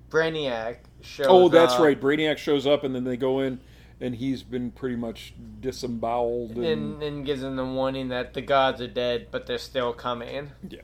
[0.09, 1.27] Brainiac shows.
[1.29, 1.99] Oh, that's up, right.
[1.99, 3.61] Brainiac shows up, and then they go in,
[4.01, 6.57] and he's been pretty much disemboweled.
[6.57, 9.93] And, And, and gives them the warning that the gods are dead, but they're still
[9.93, 10.51] coming.
[10.69, 10.81] yeah.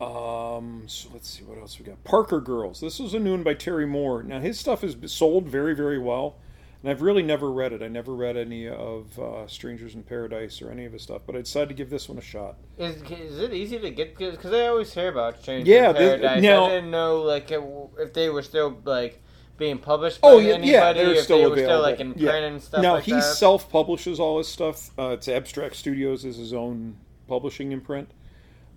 [0.00, 0.84] Um.
[0.86, 2.02] So let's see what else we got.
[2.04, 2.80] Parker Girls.
[2.80, 4.22] This was a new one by Terry Moore.
[4.22, 6.36] Now his stuff is sold very, very well,
[6.82, 7.80] and I've really never read it.
[7.80, 11.36] I never read any of uh, Strangers in Paradise or any of his stuff, but
[11.36, 12.56] I decided to give this one a shot.
[12.76, 14.18] Is is it easy to get?
[14.18, 17.62] Because I always hear about Stranger Yeah, in this- now- I didn't know like it,
[17.98, 19.22] if they were still like
[19.56, 20.18] being published.
[20.24, 21.62] Oh yeah, anybody, yeah, they're if still they available.
[21.62, 22.30] were still like in Yeah.
[22.30, 22.82] print and stuff.
[22.82, 24.90] Now like he self-publishes all his stuff.
[24.98, 26.96] Uh, it's Abstract Studios is his own
[27.28, 28.10] publishing imprint.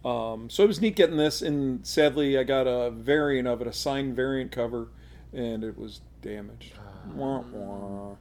[0.06, 3.68] Um, so it was neat getting this, and sadly, I got a variant of it,
[3.68, 4.90] a signed variant cover,
[5.34, 6.74] and it was damaged.
[7.14, 8.16] Wah, wah.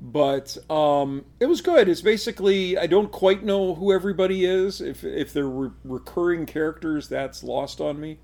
[0.00, 1.88] But um, it was good.
[1.88, 4.80] It's basically I don't quite know who everybody is.
[4.80, 8.18] If if they're re- recurring characters, that's lost on me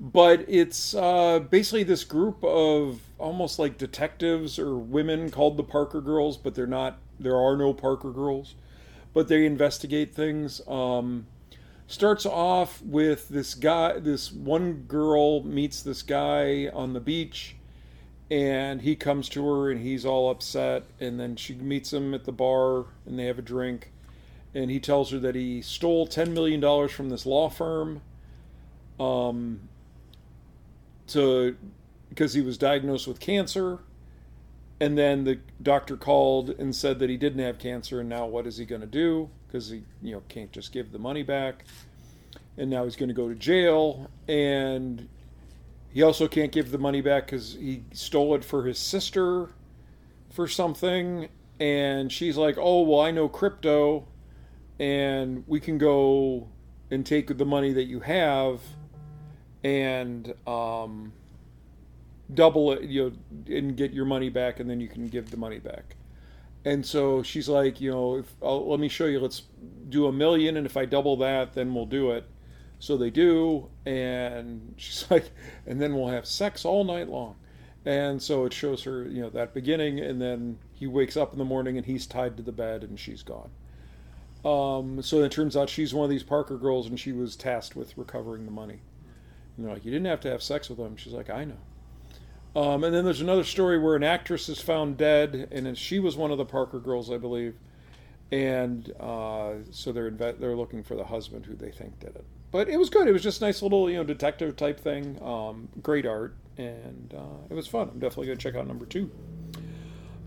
[0.00, 6.00] but it's uh, basically this group of almost like detectives or women called the Parker
[6.00, 6.98] Girls, but they're not.
[7.18, 8.54] There are no Parker Girls,
[9.12, 10.66] but they investigate things.
[10.66, 11.26] Um,
[11.90, 13.98] starts off with this guy.
[13.98, 17.56] This one girl meets this guy on the beach,
[18.30, 20.84] and he comes to her, and he's all upset.
[21.00, 23.92] And then she meets him at the bar, and they have a drink.
[24.54, 28.02] And he tells her that he stole ten million dollars from this law firm.
[28.98, 29.68] Um,
[31.08, 31.56] to
[32.08, 33.80] because he was diagnosed with cancer
[34.80, 38.46] and then the doctor called and said that he didn't have cancer and now what
[38.46, 39.28] is he going to do?
[39.46, 41.64] Because he you know can't just give the money back.
[42.56, 45.08] And now he's going to go to jail and
[45.92, 49.50] he also can't give the money back because he stole it for his sister
[50.30, 51.28] for something.
[51.58, 54.06] And she's like oh well i know crypto
[54.78, 56.48] and we can go
[56.90, 58.60] and take the money that you have.
[59.62, 61.12] And um,
[62.34, 63.16] double it, you
[63.46, 65.96] know, and get your money back, and then you can give the money back.
[66.64, 69.18] And so she's like, you know, if, I'll, let me show you.
[69.20, 69.42] Let's
[69.88, 72.24] do a million, and if I double that, then we'll do it.
[72.78, 75.30] So they do, and she's like,
[75.66, 77.36] and then we'll have sex all night long.
[77.84, 81.38] And so it shows her, you know, that beginning, and then he wakes up in
[81.38, 83.50] the morning and he's tied to the bed and she's gone.
[84.44, 87.76] Um, so it turns out she's one of these Parker girls, and she was tasked
[87.76, 88.80] with recovering the money.
[89.56, 90.96] And they're like, you didn't have to have sex with him.
[90.96, 91.58] She's like, I know.
[92.56, 96.16] Um, and then there's another story where an actress is found dead, and she was
[96.16, 97.54] one of the Parker girls, I believe.
[98.32, 102.24] And uh, so they're inve- they're looking for the husband who they think did it.
[102.52, 103.06] But it was good.
[103.06, 105.20] It was just a nice little you know detective type thing.
[105.22, 107.88] Um, great art, and uh, it was fun.
[107.92, 109.10] I'm definitely gonna check out number two.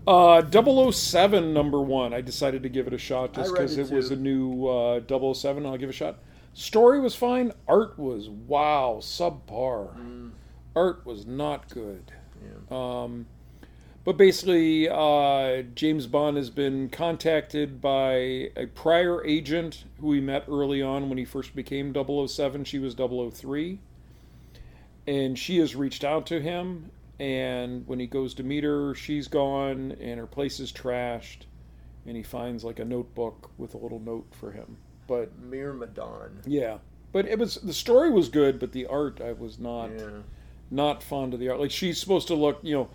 [0.06, 0.42] Uh,
[0.90, 2.12] 007 number one.
[2.12, 5.00] I decided to give it a shot just because it it was a new uh,
[5.34, 5.64] 007.
[5.64, 6.18] I'll give it a shot.
[6.52, 7.52] Story was fine.
[7.66, 10.23] Art was wow, subpar.
[10.76, 12.12] Art was not good.
[12.70, 12.76] Yeah.
[13.02, 13.26] Um,
[14.04, 20.44] but basically, uh, James Bond has been contacted by a prior agent who he met
[20.46, 22.64] early on when he first became 007.
[22.64, 23.78] She was 003.
[25.06, 26.90] And she has reached out to him.
[27.18, 31.46] And when he goes to meet her, she's gone and her place is trashed.
[32.06, 34.76] And he finds like a notebook with a little note for him.
[35.06, 36.40] But Myrmidon.
[36.46, 36.78] yeah.
[37.12, 40.08] But it was the story was good, but the art I was not Yeah.
[40.70, 41.60] Not fond of the art.
[41.60, 42.88] Like she's supposed to look, you know,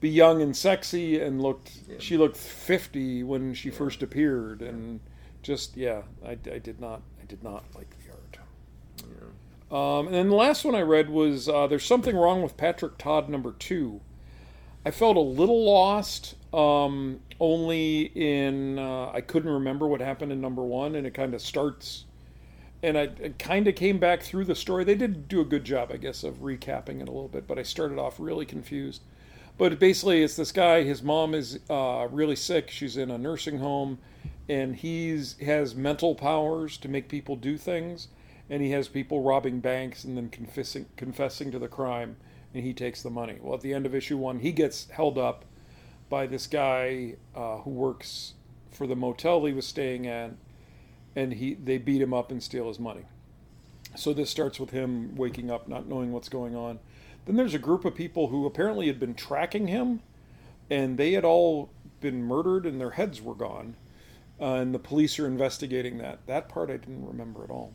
[0.00, 1.72] be young and sexy, and looked.
[1.88, 1.96] Yeah.
[1.98, 5.00] She looked fifty when she first appeared, and
[5.42, 8.38] just yeah, I, I did not, I did not like the art.
[8.98, 9.28] Yeah.
[9.70, 12.98] Um, and then the last one I read was uh, "There's Something Wrong with Patrick
[12.98, 14.00] Todd" number two.
[14.84, 20.40] I felt a little lost, um, only in uh, I couldn't remember what happened in
[20.40, 22.04] number one, and it kind of starts.
[22.82, 24.84] And I, I kind of came back through the story.
[24.84, 27.58] They did do a good job, I guess, of recapping it a little bit, but
[27.58, 29.02] I started off really confused.
[29.58, 30.82] But basically, it's this guy.
[30.82, 32.70] His mom is uh, really sick.
[32.70, 33.98] She's in a nursing home,
[34.48, 38.08] and he's has mental powers to make people do things.
[38.50, 42.16] And he has people robbing banks and then confessing confessing to the crime,
[42.52, 43.38] and he takes the money.
[43.40, 45.44] Well, at the end of issue one, he gets held up
[46.08, 48.34] by this guy uh, who works
[48.70, 50.32] for the motel he was staying at,
[51.14, 53.04] and he they beat him up and steal his money.
[53.96, 56.78] So this starts with him waking up, not knowing what's going on.
[57.26, 60.00] Then there's a group of people who apparently had been tracking him,
[60.70, 63.76] and they had all been murdered and their heads were gone.
[64.40, 66.26] Uh, and the police are investigating that.
[66.26, 67.72] That part I didn't remember at all.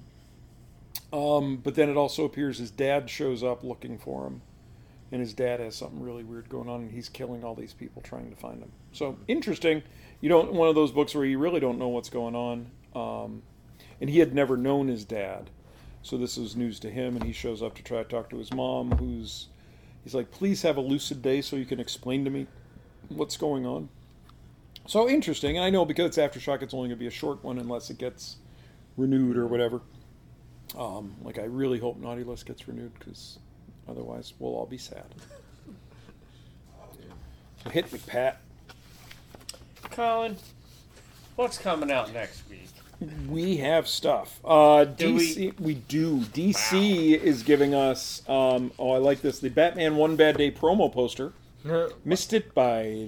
[1.14, 4.42] Um, but then it also appears his dad shows up looking for him,
[5.12, 8.02] and his dad has something really weird going on, and he's killing all these people
[8.02, 8.72] trying to find him.
[8.92, 9.84] So interesting.
[10.20, 12.72] You don't one of those books where you really don't know what's going on.
[12.98, 13.44] Um,
[14.02, 15.50] and he had never known his dad,
[16.02, 17.16] so this was news to him.
[17.16, 19.48] And he shows up to try to talk to his mom, who's
[20.04, 22.48] he's like, "Please have a lucid day so you can explain to me
[23.10, 23.90] what's going on."
[24.88, 25.58] So interesting.
[25.58, 27.90] And I know because it's aftershock, it's only going to be a short one unless
[27.90, 28.38] it gets
[28.96, 29.82] renewed or whatever.
[30.78, 33.40] Um, like I really hope Naughty List gets renewed because
[33.88, 35.06] otherwise we'll all be sad.
[37.64, 38.42] So hit me, Pat.
[39.92, 40.38] Colin,
[41.36, 42.70] what's coming out next week?
[43.30, 44.40] We have stuff.
[44.44, 45.76] Uh, Do DC, we?
[45.76, 46.22] do.
[46.22, 48.24] DC is giving us.
[48.28, 49.40] Um, oh, I like this.
[49.40, 51.34] The Batman One Bad Day promo poster.
[52.06, 53.06] Missed it by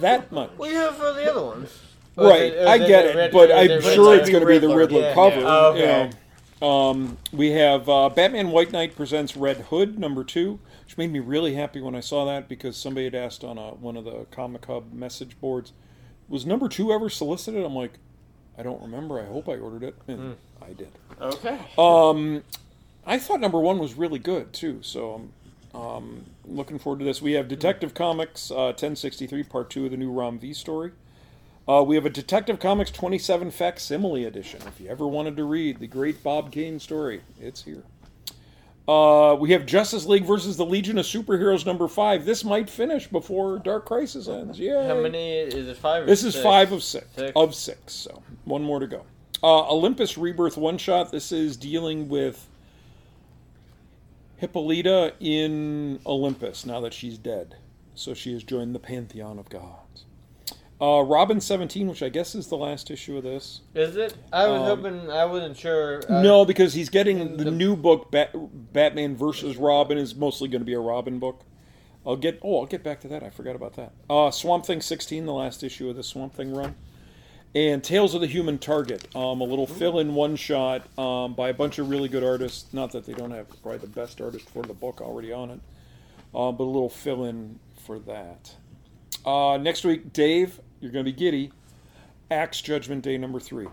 [0.00, 0.50] that much.
[0.56, 1.78] We do have for the other ones?
[2.16, 4.30] Or Right, is it- or I is get it, Red- but I'm it sure it's
[4.30, 5.40] going to be the Riddler Yeah, cover.
[5.40, 5.46] yeah.
[5.46, 6.10] Oh, you okay.
[6.60, 6.68] know.
[6.68, 11.18] Um, we have uh, Batman White Knight presents Red Hood number two, which made me
[11.20, 14.26] really happy when I saw that because somebody had asked on a, one of the
[14.30, 15.72] Comic Hub message boards,
[16.28, 17.64] was number two ever solicited?
[17.64, 17.92] I'm like,
[18.58, 19.20] I don't remember.
[19.20, 20.90] I hope I ordered it, and I did.
[21.20, 21.58] Okay.
[21.78, 22.42] Um,
[23.06, 25.30] I thought number one was really good too, so
[25.74, 27.22] I'm um, looking forward to this.
[27.22, 30.90] We have Detective Comics uh, 1063, part two of the new Rom V story.
[31.68, 34.60] Uh, we have a Detective Comics 27 facsimile edition.
[34.66, 37.84] If you ever wanted to read the great Bob Kane story, it's here.
[38.88, 42.24] Uh, we have Justice League versus the Legion of Superheroes number five.
[42.24, 44.58] This might finish before Dark Crisis ends.
[44.58, 44.86] Yeah.
[44.86, 45.76] How many is it?
[45.76, 46.04] Five.
[46.04, 46.42] Or This is six?
[46.42, 47.32] five of six, Six.
[47.36, 47.92] of six.
[47.92, 49.04] So one more to go.
[49.42, 51.12] Uh, Olympus Rebirth one shot.
[51.12, 52.48] This is dealing with
[54.38, 57.56] Hippolyta in Olympus now that she's dead.
[57.94, 59.87] So she has joined the pantheon of gods.
[60.80, 63.62] Uh, Robin seventeen, which I guess is the last issue of this.
[63.74, 64.14] Is it?
[64.32, 65.10] I was Um, hoping.
[65.10, 66.00] I wasn't sure.
[66.08, 70.48] uh, no, because he's getting the, the- new book, Bat- Batman versus Robin, is mostly
[70.48, 71.40] going to be a Robin book.
[72.06, 72.38] I'll get.
[72.44, 73.24] Oh, I'll get back to that.
[73.24, 73.92] I forgot about that.
[74.08, 76.76] Uh, Swamp Thing sixteen, the last issue of the Swamp Thing run,
[77.56, 81.54] and Tales of the Human Target, um, a little fill-in one shot um, by a
[81.54, 82.72] bunch of really good artists.
[82.72, 85.60] Not that they don't have probably the best artist for the book already on it,
[86.32, 88.54] uh, but a little fill-in for that.
[89.26, 91.52] Uh, next week, Dave, you're going to be giddy.
[92.30, 93.66] Axe Judgment Day number three.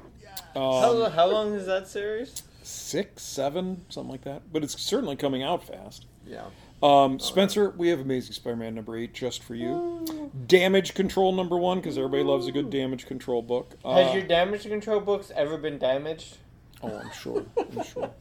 [0.53, 2.43] How, how long is that series?
[2.63, 4.41] six, seven, something like that.
[4.51, 6.05] But it's certainly coming out fast.
[6.25, 6.45] Yeah.
[6.81, 10.31] Um, Spencer, we have Amazing Spider-Man number eight just for you.
[10.47, 13.73] Damage Control number one because everybody loves a good Damage Control book.
[13.85, 16.37] Uh, Has your damage control books ever been damaged?
[16.81, 17.45] oh, I'm sure.
[17.57, 18.11] I'm sure.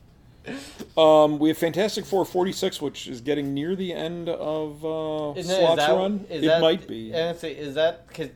[0.97, 5.77] Um, we have Fantastic Four 46, which is getting near the end of uh, Slott's
[5.77, 6.27] that- run.
[6.29, 7.13] is it that- might be.
[7.13, 8.29] Is that cause,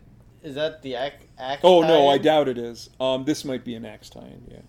[0.43, 1.25] is that the act?
[1.39, 2.91] act Oh no, I doubt it is.
[3.01, 4.61] Um, this might be an axe tie-in, yeah.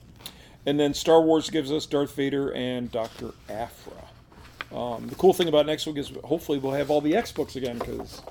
[0.66, 3.94] And then Star Wars gives us Darth Vader and Doctor Aphra.
[4.72, 7.56] Um, the cool thing about next week is hopefully we'll have all the X books
[7.56, 8.22] again because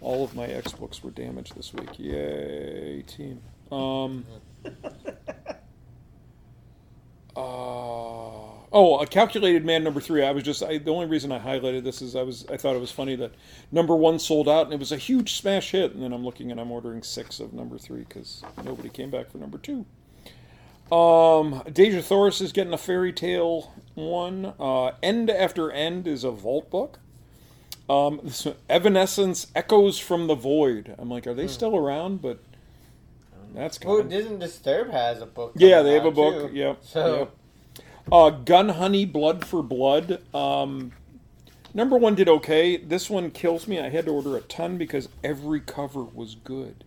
[0.00, 1.98] all of my X books were damaged this week.
[1.98, 3.40] Yay, team!
[3.70, 4.24] Um,
[7.36, 7.71] uh,
[8.74, 10.24] Oh, a calculated man number three.
[10.24, 12.74] I was just I, the only reason I highlighted this is I was I thought
[12.74, 13.32] it was funny that
[13.70, 16.50] number one sold out and it was a huge smash hit, and then I'm looking
[16.50, 19.84] and I'm ordering six of number three because nobody came back for number two.
[20.90, 24.54] Um, Dejah Thoris is getting a fairy tale one.
[24.58, 26.98] Uh, end after end is a vault book.
[27.88, 30.94] Um, this one, Evanescence Echoes from the Void.
[30.98, 32.22] I'm like, are they still around?
[32.22, 32.40] But
[33.54, 34.10] that's Well, coming.
[34.10, 35.52] Disn't Disturb has a book.
[35.56, 36.50] Yeah, they have a book.
[36.50, 36.56] too.
[36.56, 36.78] Yep.
[36.82, 37.36] So yep.
[38.10, 40.22] Uh, Gun Honey, Blood for Blood.
[40.34, 40.92] Um,
[41.72, 42.76] number one did okay.
[42.76, 43.78] This one kills me.
[43.78, 46.84] I had to order a ton because every cover was good.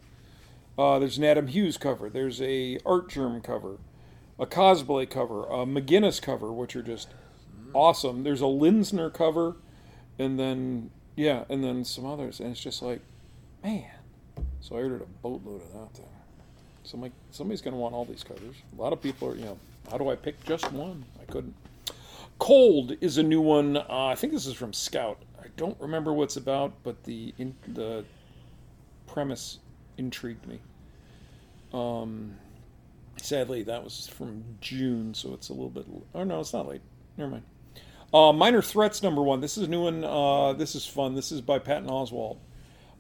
[0.78, 2.10] Uh, there's an Adam Hughes cover.
[2.10, 3.78] There's a Artgerm cover,
[4.38, 7.08] a Cosplay cover, a McGinnis cover, which are just
[7.74, 8.24] awesome.
[8.24, 9.56] There's a Linsner cover,
[10.20, 13.00] and then yeah, and then some others, and it's just like,
[13.64, 13.86] man.
[14.60, 16.06] So I ordered a boatload of that thing.
[16.84, 18.56] So like, somebody's going to want all these covers.
[18.78, 19.58] A lot of people are, you know,
[19.90, 21.06] how do I pick just one?
[21.22, 21.56] I couldn't.
[22.40, 23.78] Cold is a new one.
[23.78, 25.22] Uh, I think this is from Scout.
[25.42, 28.04] I don't remember what's about, but the in, the
[29.08, 29.60] premise
[29.98, 30.60] intrigued me.
[31.74, 32.36] Um,
[33.18, 35.86] sadly, that was from June, so it's a little bit.
[36.14, 36.82] Oh no, it's not late.
[37.18, 37.44] Never mind.
[38.14, 39.42] Uh, Minor Threats number one.
[39.42, 40.04] This is a new one.
[40.04, 41.16] Uh, this is fun.
[41.16, 42.38] This is by Patton Oswalt.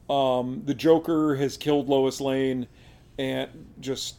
[0.09, 2.67] Um, the Joker has killed Lois Lane,
[3.17, 4.15] and just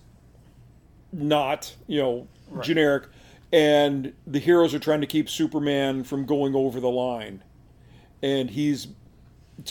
[1.16, 2.28] not you know
[2.62, 3.04] generic,
[3.52, 7.42] and the heroes are trying to keep Superman from going over the line,
[8.22, 8.88] and he's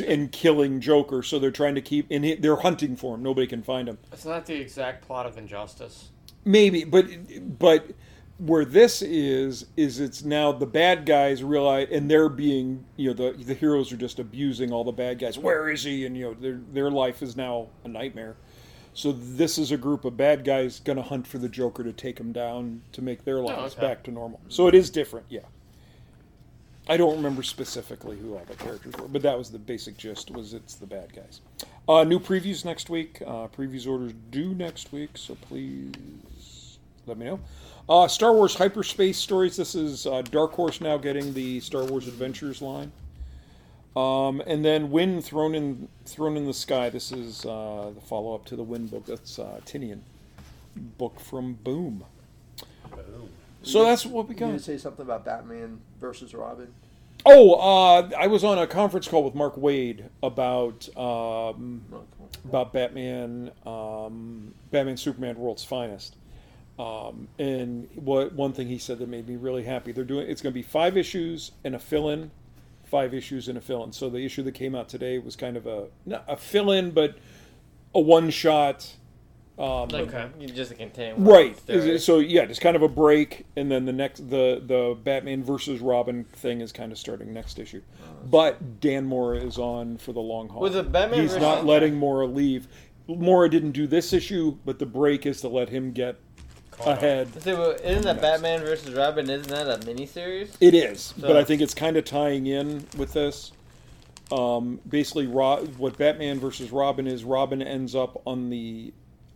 [0.05, 1.21] and killing Joker.
[1.23, 3.23] So they're trying to keep and he, they're hunting for him.
[3.23, 3.97] Nobody can find him.
[4.11, 6.09] It's not the exact plot of Injustice.
[6.43, 7.05] Maybe, but
[7.59, 7.91] but
[8.37, 13.13] where this is is it's now the bad guys realize and they're being you know
[13.13, 15.37] the the heroes are just abusing all the bad guys.
[15.37, 16.05] Where is he?
[16.05, 18.35] And you know their their life is now a nightmare.
[18.95, 21.91] So this is a group of bad guys going to hunt for the Joker to
[21.91, 23.81] take him down to make their lives okay.
[23.81, 24.39] back to normal.
[24.47, 25.41] So it is different, yeah.
[26.87, 30.31] I don't remember specifically who all the characters were, but that was the basic gist.
[30.31, 31.41] Was it's the bad guys.
[31.89, 33.21] Uh, new previews next week.
[33.25, 37.39] Uh, previews orders due next week, so please let me know.
[37.89, 39.57] Uh, Star Wars hyperspace stories.
[39.57, 42.91] This is uh, Dark Horse now getting the Star Wars Adventures line.
[43.95, 46.89] Um, and then Wynd Throne in Throne in the sky.
[46.89, 49.05] This is uh, the follow up to the Wynd book.
[49.05, 50.01] That's uh, Tynion
[50.75, 52.03] book from Boom.
[53.63, 54.61] So that's what we You got.
[54.61, 56.73] say something about Batman versus Robin?
[57.25, 61.83] Oh, uh, I was on a conference call with Mark Waid about um,
[62.43, 66.17] about Batman, um, Batman Superman World's Finest.
[66.77, 69.91] Um, and what one thing he said that made me really happy.
[69.93, 72.29] They're doing it's going to be five issues and a fill-in,
[72.87, 73.91] five issues in a fill-in.
[73.91, 77.17] So the issue that came out today was kind of a not a fill-in, but
[77.93, 78.95] a one-shot.
[79.57, 80.27] Um, like Okay.
[80.37, 81.23] you just a contain.
[81.23, 81.57] Right.
[81.57, 81.97] story.
[81.99, 85.79] So yeah, just kind of a break, and then the next the the Batman versus
[85.79, 87.81] Robin thing is kind of starting next issue.
[88.25, 90.61] But Dan Mora is on for the long haul.
[90.61, 92.67] Was it Batman He's not letting Mora leave.
[93.07, 96.17] Mora didn't do this issue, but the break is to let him get.
[96.85, 97.41] Ahead.
[97.41, 99.29] So, well, isn't that Batman versus Robin?
[99.29, 100.55] Isn't that a miniseries?
[100.59, 103.51] It is, but I think it's kind of tying in with this.
[104.31, 108.91] Um, basically, Ro- what Batman versus Robin is, Robin ends up on the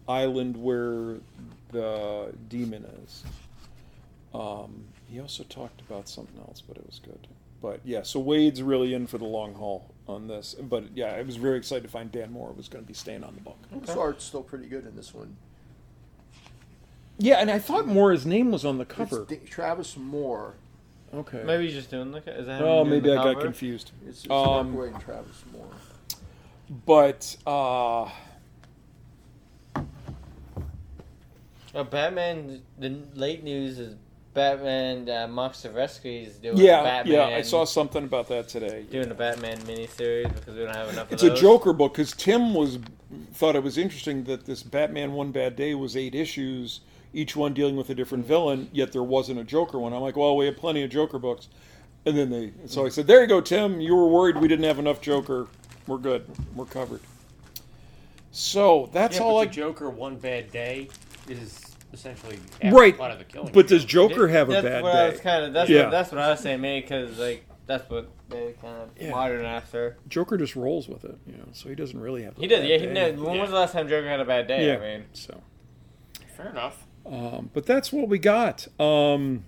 [0.07, 1.17] island where
[1.71, 3.23] the demon is.
[4.33, 7.27] Um, he also talked about something else, but it was good.
[7.61, 10.55] But yeah, so Waid's really in for the long haul on this.
[10.59, 13.23] But yeah, I was very excited to find Dan Moore was going to be staying
[13.23, 13.57] on the book.
[13.85, 15.35] This art's still pretty good in this one.
[17.19, 19.25] Yeah, and I thought Moore's name was on the It's cover.
[19.27, 20.55] D- Travis Moore.
[21.13, 21.43] Okay.
[21.45, 22.19] Maybe he's just doing the.
[22.19, 23.41] Is that him Oh, doing maybe the I got cover?
[23.45, 23.91] confused.
[24.07, 25.67] It's, it's Um, Mark Waid and Travis Moore.
[26.85, 28.09] But uh,
[31.75, 32.61] Oh, Batman.
[32.79, 33.95] The late news is
[34.33, 35.09] Batman.
[35.09, 37.13] Uh, Marc Silvestri is doing yeah, Batman.
[37.31, 38.85] yeah, I saw something about that today.
[38.89, 41.11] doing a Batman miniseries because we don't have enough.
[41.11, 41.41] It's of a those.
[41.41, 42.79] Joker book because Tim was
[43.33, 46.81] thought it was interesting that this Batman One Bad Day was eight issues,
[47.13, 48.69] each one dealing with a different villain.
[48.71, 49.93] Yet there wasn't a Joker one.
[49.93, 51.47] I'm like, well, we have plenty of Joker books,
[52.05, 52.51] and then they.
[52.67, 53.79] So I said, there you go, Tim.
[53.81, 55.47] You were worried we didn't have enough Joker.
[55.87, 56.25] We're good.
[56.55, 57.01] We're covered.
[58.31, 59.45] So that's yeah, all but I.
[59.45, 60.89] the Joker one bad day
[61.27, 63.51] is essentially Right, part of the killing.
[63.51, 64.11] But does joke.
[64.11, 65.11] Joker have a that's bad what I day?
[65.11, 65.53] was kind of.
[65.53, 65.83] That's Yeah.
[65.85, 69.09] what, that's what I was saying, maybe because like that's what they kind of Yeah.
[69.09, 69.97] modern after.
[70.07, 71.45] Joker just rolls with it, you know.
[71.53, 72.37] So he doesn't really have.
[72.37, 72.77] a He does, bad yeah.
[72.77, 72.93] He day.
[72.93, 73.19] knows.
[73.19, 74.67] When was the last time Joker had a bad day?
[74.67, 74.75] Yeah.
[74.77, 75.41] I mean, So.
[76.37, 76.85] Fair enough.
[77.05, 78.67] Um, but that's what we got.
[78.79, 79.43] Um,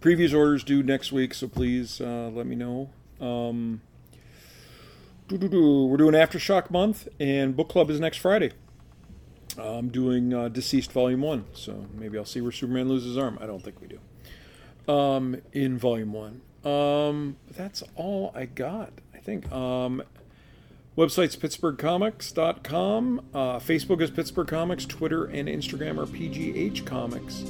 [0.00, 2.90] previous orders due next week, so please uh, let me know.
[3.20, 3.80] Um,
[5.30, 5.38] we're
[5.96, 8.52] doing Aftershock month, and book club is next Friday.
[9.56, 13.38] I'm doing uh, DCeased Volume One, so maybe I'll see where Superman loses his arm.
[13.40, 13.98] I don't think we do.
[14.92, 16.40] um, in volume one.
[16.64, 18.92] Um, that's all I got.
[19.14, 19.50] I think.
[19.52, 20.02] Um,
[20.96, 23.20] website's pittsburghcomics.com.
[23.34, 24.86] Uh, Facebook is Pittsburgh Comics.
[24.86, 27.44] Twitter and Instagram are PGH Comics.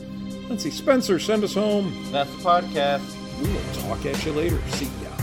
[0.49, 0.71] Let's see.
[0.71, 1.93] Spencer, send us home.
[2.11, 3.41] That's the podcast.
[3.41, 4.61] We will talk at you later.
[4.71, 5.14] See ya.